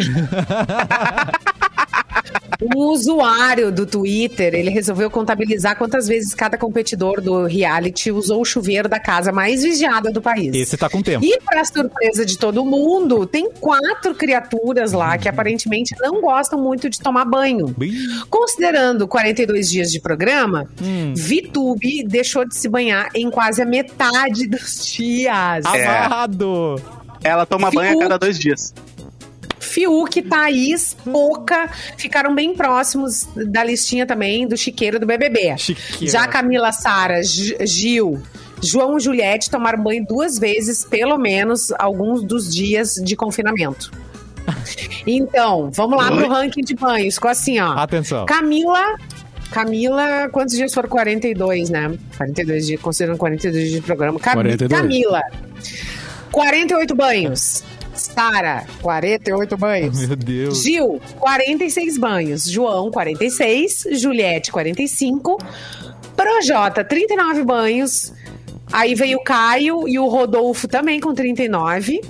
[2.61, 8.45] Um usuário do Twitter, ele resolveu contabilizar quantas vezes cada competidor do reality usou o
[8.45, 10.53] chuveiro da casa mais vigiada do país.
[10.53, 11.23] Esse tá com tempo.
[11.25, 16.89] E para surpresa de todo mundo, tem quatro criaturas lá que aparentemente não gostam muito
[16.89, 17.73] de tomar banho.
[17.77, 17.93] Bem,
[18.29, 21.13] Considerando 42 dias de programa, Hum.
[21.15, 25.65] Vitube deixou de se banhar em quase a metade dos dias.
[25.65, 25.85] Ah, É.
[25.87, 26.75] Amarrado.
[27.23, 28.73] Ela toma banho a cada dois dias.
[29.59, 35.57] Fiuk, Thaís, Poca ficaram bem próximos da listinha também do chiqueiro do BBB.
[35.57, 36.11] Chiqueiro.
[36.11, 38.21] Já Camila, Sara, Gi- Gil,
[38.61, 43.91] João e Juliette tomaram banho duas vezes, pelo menos, alguns dos dias de confinamento.
[45.05, 47.15] Então, vamos lá pro ranking de banhos.
[47.15, 47.73] Ficou assim, ó.
[47.73, 48.25] Atenção.
[48.25, 48.97] Camila.
[49.51, 50.89] Camila, quantos dias foram?
[50.89, 51.97] 42, né?
[52.17, 54.19] 42 dias, considerando 42 dias de programa.
[54.19, 54.71] Cam- 42.
[54.81, 55.21] Camila,
[56.31, 57.63] 48 banhos.
[58.19, 60.05] Sara, 48 banhos.
[60.05, 60.61] Meu Deus.
[60.61, 62.43] Gil, 46 banhos.
[62.43, 63.85] João, 46.
[63.93, 65.37] Juliette, 45.
[66.17, 68.11] Projota, 39 banhos.
[68.73, 72.01] Aí veio o Caio e o Rodolfo também com 39.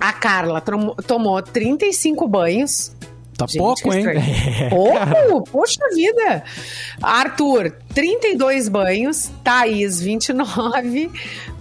[0.00, 0.62] A Carla
[1.04, 2.92] tomou 35 banhos.
[3.36, 4.04] Tá Gente, pouco, hein?
[4.70, 5.50] Pouco?
[5.50, 6.44] Poxa vida!
[7.02, 9.32] Arthur, 32 banhos.
[9.42, 11.10] Thaís, 29.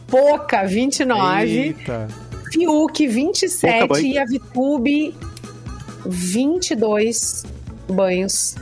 [0.07, 1.47] Poca, 29.
[1.47, 2.26] Eita.
[2.51, 3.79] Fiuk, 27.
[3.79, 4.05] Pouca banho.
[4.05, 5.15] E a Vitube,
[6.05, 7.45] 22
[7.89, 8.55] banhos.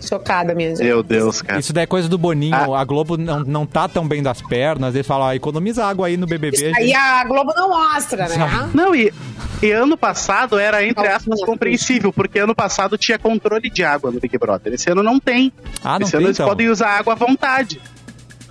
[0.00, 0.84] Chocada, minha gente.
[0.84, 1.58] Meu Deus, cara.
[1.58, 2.74] Isso daí é coisa do Boninho.
[2.74, 4.94] A Globo não, não tá tão bem das pernas.
[4.94, 6.56] Eles falam, ah, economiza água aí no BBB.
[6.56, 8.36] Isso aí a Globo não mostra, né?
[8.72, 9.12] Não, e,
[9.60, 14.20] E ano passado era, entre aspas, compreensível, porque ano passado tinha controle de água no
[14.20, 14.72] Big Brother.
[14.72, 15.52] Esse ano não tem.
[15.82, 16.48] Ah, não Esse tem, ano eles então.
[16.48, 17.80] podem usar água à vontade.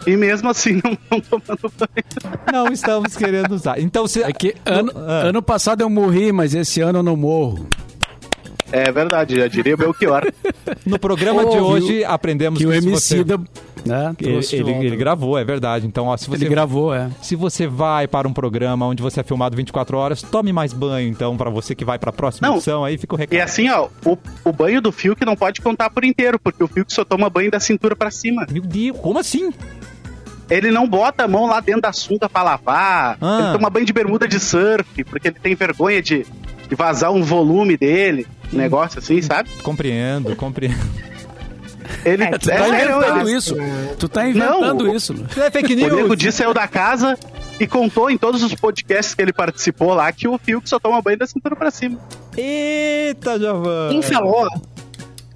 [0.08, 2.36] E mesmo assim não estão tomando banho.
[2.52, 3.80] Não estamos querendo usar.
[3.80, 4.24] Então, se...
[4.24, 5.28] É que ano, Ah.
[5.28, 7.68] ano passado eu morri, mas esse ano eu não morro.
[8.72, 10.24] É verdade, já diria o Belchior.
[10.86, 13.38] no programa de hoje aprendemos Que o se você- Emicida,
[13.86, 15.88] né, Ele, ele, ele gravou, é verdade.
[15.88, 17.10] Então, ó, se você Ele gravou, é.
[17.22, 21.08] Se você vai para um programa onde você é filmado 24 horas, tome mais banho,
[21.08, 22.56] então, para você que vai para a próxima Não.
[22.56, 23.38] edição, aí fica o recado.
[23.38, 26.68] E assim, ó, o, o banho do Fiuk não pode contar por inteiro, porque o
[26.68, 28.46] Fiuk só toma banho da cintura pra cima.
[28.52, 29.54] Meu Deus, como assim?
[30.50, 33.18] Ele não bota a mão lá dentro da sunga pra lavar.
[33.22, 33.40] Ah.
[33.42, 36.26] Ele toma banho de bermuda de surf, porque ele tem vergonha de,
[36.70, 38.26] de vazar um volume dele.
[38.54, 39.50] Um negócio assim, sabe?
[39.62, 40.78] Compreendo, compreendo.
[42.06, 43.56] Ele É, é, Tu tá sério, inventando ele- isso.
[44.00, 45.14] Tu tá inventando Não, o- isso.
[45.14, 45.26] Lu.
[45.30, 46.18] Isso é fake O Nego news.
[46.18, 47.18] Di saiu da casa
[47.60, 51.02] e contou em todos os podcasts que ele participou lá que o Fiuk só toma
[51.02, 51.98] banho da cintura pra cima.
[52.38, 53.92] Eita, Giovanni.
[53.94, 54.48] Quem falou?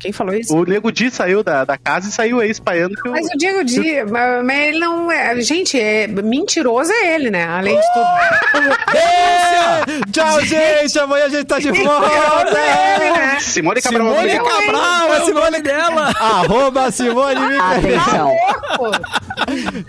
[0.02, 0.56] Quem falou isso?
[0.56, 2.96] O Nego Di saiu da, da casa e saiu aí espalhando.
[3.06, 5.40] Mas o Diego Di, mas mas ele não é.
[5.42, 7.46] Gente, é, mentiroso é ele, né?
[7.46, 8.72] Além de tudo.
[8.94, 10.12] É!
[10.12, 11.00] Tchau, gente.
[11.00, 12.58] Amanhã a gente tá de volta.
[12.58, 13.40] é ele, né?
[13.40, 14.08] Simone Cabral.
[14.08, 14.66] Simone Rodrigues.
[14.66, 16.14] Cabral, é o nome dela.
[16.20, 17.58] Arroba Simone.
[17.58, 18.32] Atenção.
[18.76, 18.92] Pô,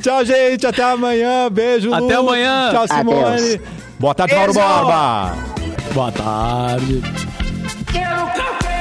[0.02, 0.66] Tchau, gente.
[0.66, 1.50] Até amanhã.
[1.50, 2.04] Beijo, Lu.
[2.04, 2.70] Até amanhã.
[2.70, 3.24] Tchau, Simone.
[3.24, 3.60] Adeus.
[3.98, 4.52] Boa tarde, Mauro.
[4.52, 5.36] Borba.
[5.92, 7.02] Boa tarde.
[7.92, 8.71] Quero café!